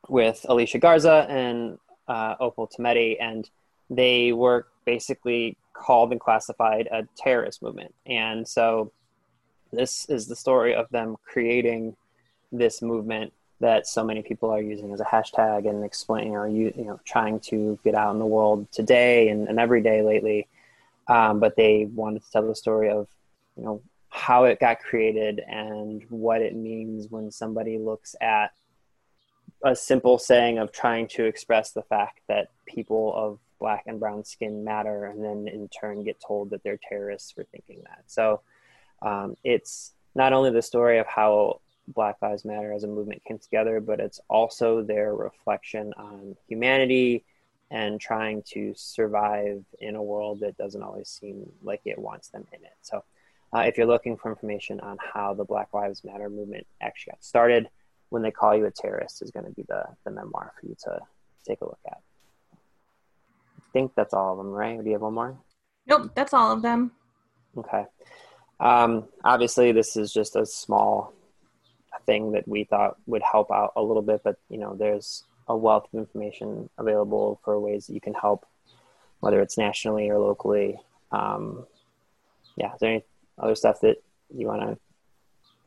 with 0.09 0.45
Alicia 0.49 0.79
Garza 0.79 1.25
and 1.29 1.77
uh, 2.09 2.35
Opal 2.41 2.67
Tometi, 2.67 3.15
and 3.17 3.49
they 3.89 4.33
were 4.33 4.67
basically 4.83 5.55
called 5.71 6.11
and 6.11 6.19
classified 6.19 6.89
a 6.91 7.07
terrorist 7.15 7.63
movement. 7.63 7.95
And 8.05 8.45
so 8.45 8.91
this 9.71 10.05
is 10.09 10.27
the 10.27 10.35
story 10.35 10.75
of 10.75 10.89
them 10.89 11.15
creating 11.23 11.95
this 12.51 12.81
movement 12.81 13.31
that 13.59 13.87
so 13.87 14.03
many 14.03 14.21
people 14.21 14.51
are 14.51 14.61
using 14.61 14.93
as 14.93 14.99
a 14.99 15.05
hashtag 15.05 15.67
and 15.67 15.83
explaining 15.83 16.35
or 16.35 16.47
you, 16.47 16.73
you 16.77 16.85
know 16.85 16.99
trying 17.05 17.39
to 17.39 17.79
get 17.83 17.95
out 17.95 18.13
in 18.13 18.19
the 18.19 18.25
world 18.25 18.71
today 18.71 19.29
and, 19.29 19.47
and 19.47 19.59
every 19.59 19.81
day 19.81 20.01
lately. 20.01 20.47
Um, 21.07 21.39
but 21.39 21.55
they 21.55 21.85
wanted 21.85 22.23
to 22.23 22.31
tell 22.31 22.47
the 22.47 22.55
story 22.55 22.89
of 22.89 23.07
you 23.55 23.63
know 23.63 23.81
how 24.09 24.45
it 24.45 24.59
got 24.59 24.79
created 24.79 25.39
and 25.47 26.03
what 26.09 26.41
it 26.41 26.55
means 26.55 27.07
when 27.09 27.31
somebody 27.31 27.77
looks 27.77 28.15
at 28.21 28.51
a 29.63 29.75
simple 29.75 30.17
saying 30.17 30.59
of 30.59 30.71
trying 30.71 31.07
to 31.07 31.25
express 31.25 31.71
the 31.71 31.81
fact 31.83 32.19
that 32.27 32.49
people 32.65 33.13
of 33.15 33.39
black 33.59 33.83
and 33.87 33.99
brown 33.99 34.23
skin 34.23 34.63
matter 34.63 35.05
and 35.05 35.23
then 35.23 35.47
in 35.47 35.67
turn 35.67 36.03
get 36.03 36.21
told 36.25 36.51
that 36.51 36.63
they're 36.63 36.79
terrorists 36.89 37.31
for 37.31 37.43
thinking 37.45 37.81
that. 37.83 38.03
So 38.05 38.41
um, 39.01 39.35
it's 39.43 39.93
not 40.15 40.33
only 40.33 40.51
the 40.51 40.61
story 40.61 40.99
of 40.99 41.07
how 41.07 41.61
black 41.89 42.17
lives 42.21 42.45
matter 42.45 42.73
as 42.73 42.83
a 42.83 42.87
movement 42.87 43.23
came 43.25 43.39
together 43.39 43.79
but 43.79 43.99
it's 43.99 44.19
also 44.29 44.81
their 44.81 45.15
reflection 45.15 45.93
on 45.97 46.35
humanity 46.47 47.23
and 47.69 47.99
trying 47.99 48.41
to 48.43 48.73
survive 48.75 49.63
in 49.79 49.95
a 49.95 50.03
world 50.03 50.39
that 50.39 50.57
doesn't 50.57 50.83
always 50.83 51.09
seem 51.09 51.49
like 51.61 51.81
it 51.85 51.97
wants 51.97 52.29
them 52.29 52.45
in 52.53 52.63
it 52.63 52.75
so 52.81 53.03
uh, 53.55 53.59
if 53.59 53.77
you're 53.77 53.87
looking 53.87 54.17
for 54.17 54.29
information 54.29 54.79
on 54.81 54.97
how 55.13 55.33
the 55.33 55.45
black 55.45 55.73
lives 55.73 56.03
matter 56.03 56.29
movement 56.29 56.65
actually 56.81 57.11
got 57.11 57.23
started 57.23 57.69
when 58.09 58.21
they 58.21 58.31
call 58.31 58.55
you 58.55 58.65
a 58.65 58.71
terrorist 58.71 59.21
is 59.21 59.31
going 59.31 59.45
to 59.45 59.51
be 59.51 59.63
the, 59.67 59.83
the 60.05 60.11
memoir 60.11 60.53
for 60.59 60.67
you 60.67 60.75
to 60.83 60.99
take 61.47 61.61
a 61.61 61.65
look 61.65 61.79
at. 61.87 61.99
I 62.53 63.71
think 63.73 63.93
that's 63.95 64.13
all 64.13 64.33
of 64.33 64.37
them, 64.37 64.51
right? 64.51 64.77
do 64.81 64.85
you 64.85 64.93
have 64.93 65.01
one 65.01 65.13
more? 65.13 65.37
Nope, 65.87 66.11
that's 66.15 66.33
all 66.33 66.51
of 66.51 66.61
them. 66.61 66.91
Okay. 67.57 67.85
Um, 68.59 69.05
obviously, 69.23 69.71
this 69.71 69.95
is 69.95 70.11
just 70.11 70.35
a 70.35 70.45
small 70.45 71.13
thing 72.07 72.31
that 72.31 72.47
we 72.47 72.63
thought 72.63 72.97
would 73.05 73.21
help 73.21 73.51
out 73.51 73.73
a 73.75 73.83
little 73.83 74.01
bit, 74.01 74.21
but 74.23 74.37
you 74.49 74.57
know, 74.57 74.75
there's 74.75 75.23
a 75.47 75.55
wealth 75.55 75.87
of 75.93 75.99
information 75.99 76.69
available 76.79 77.39
for 77.43 77.59
ways 77.59 77.85
that 77.85 77.93
you 77.93 78.01
can 78.01 78.15
help, 78.15 78.47
whether 79.19 79.39
it's 79.41 79.57
nationally 79.57 80.09
or 80.09 80.17
locally. 80.17 80.79
Um, 81.11 81.67
yeah, 82.55 82.73
is 82.73 82.79
there 82.79 82.91
any 82.91 83.03
other 83.37 83.55
stuff 83.55 83.81
that 83.81 83.97
you 84.35 84.47
want 84.47 84.61
to 84.61 84.77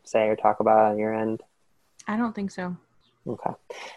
say 0.02 0.26
or 0.28 0.34
talk 0.34 0.58
about 0.58 0.90
on 0.90 0.98
your 0.98 1.14
end? 1.14 1.42
I 2.08 2.16
don't 2.16 2.34
think 2.34 2.50
so. 2.50 2.76
Okay. 3.26 3.50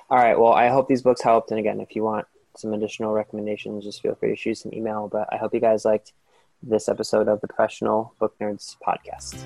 All 0.10 0.18
right. 0.18 0.38
Well, 0.38 0.54
I 0.54 0.68
hope 0.68 0.88
these 0.88 1.02
books 1.02 1.22
helped. 1.22 1.50
And 1.52 1.60
again, 1.60 1.80
if 1.80 1.96
you 1.96 2.04
want 2.04 2.28
some 2.56 2.74
additional 2.74 3.14
recommendations, 3.14 3.84
just 3.84 4.02
feel 4.02 4.16
free 4.16 4.30
to 4.30 4.36
shoot 4.36 4.56
some 4.56 4.74
email. 4.74 5.08
But 5.08 5.28
I 5.32 5.38
hope 5.38 5.54
you 5.54 5.60
guys 5.60 5.86
liked 5.86 6.14
this 6.62 6.88
episode 6.88 7.28
of 7.28 7.42
the 7.42 7.48
Professional 7.48 8.14
Book 8.20 8.36
Nerds 8.40 8.76
podcast. 8.86 9.46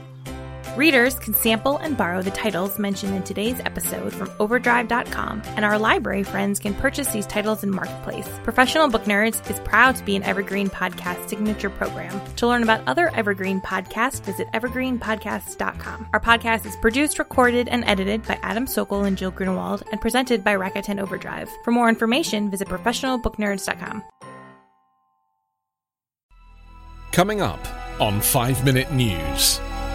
Readers 0.78 1.18
can 1.18 1.34
sample 1.34 1.78
and 1.78 1.98
borrow 1.98 2.22
the 2.22 2.30
titles 2.30 2.78
mentioned 2.78 3.16
in 3.16 3.24
today's 3.24 3.60
episode 3.62 4.14
from 4.14 4.30
Overdrive.com, 4.40 5.42
and 5.56 5.66
our 5.66 5.80
library 5.80 6.22
friends 6.22 6.60
can 6.60 6.76
purchase 6.76 7.08
these 7.08 7.26
titles 7.26 7.64
in 7.64 7.72
Marketplace. 7.72 8.30
Professional 8.44 8.88
Book 8.88 9.06
Nerds 9.06 9.50
is 9.50 9.60
proud 9.62 9.96
to 9.96 10.04
be 10.06 10.16
an 10.16 10.22
Evergreen 10.22 10.70
Podcast 10.70 11.30
signature 11.30 11.72
program. 11.72 12.22
To 12.36 12.48
learn 12.48 12.62
about 12.62 12.84
other 12.86 13.10
Evergreen 13.16 13.60
podcasts, 13.60 14.22
visit 14.22 14.48
evergreenpodcasts.com. 14.54 16.10
Our 16.14 16.20
podcast 16.20 16.68
is 16.68 16.76
produced, 16.76 17.18
recorded, 17.18 17.68
and 17.70 17.84
edited 17.86 18.22
by 18.28 18.38
Adam 18.44 18.68
Sokol 18.68 19.04
and 19.04 19.18
Jill 19.18 19.32
Grunewald, 19.32 19.82
and 19.92 20.00
presented 20.00 20.44
by 20.44 20.56
Rakuten 20.56 21.02
Overdrive. 21.02 21.50
For 21.64 21.72
more 21.72 21.90
information, 21.90 22.52
visit 22.52 22.68
professionalbooknerds.com. 22.68 24.04
Coming 27.12 27.42
up 27.42 27.66
on 28.00 28.22
5 28.22 28.64
Minute 28.64 28.92
News. 28.92 29.60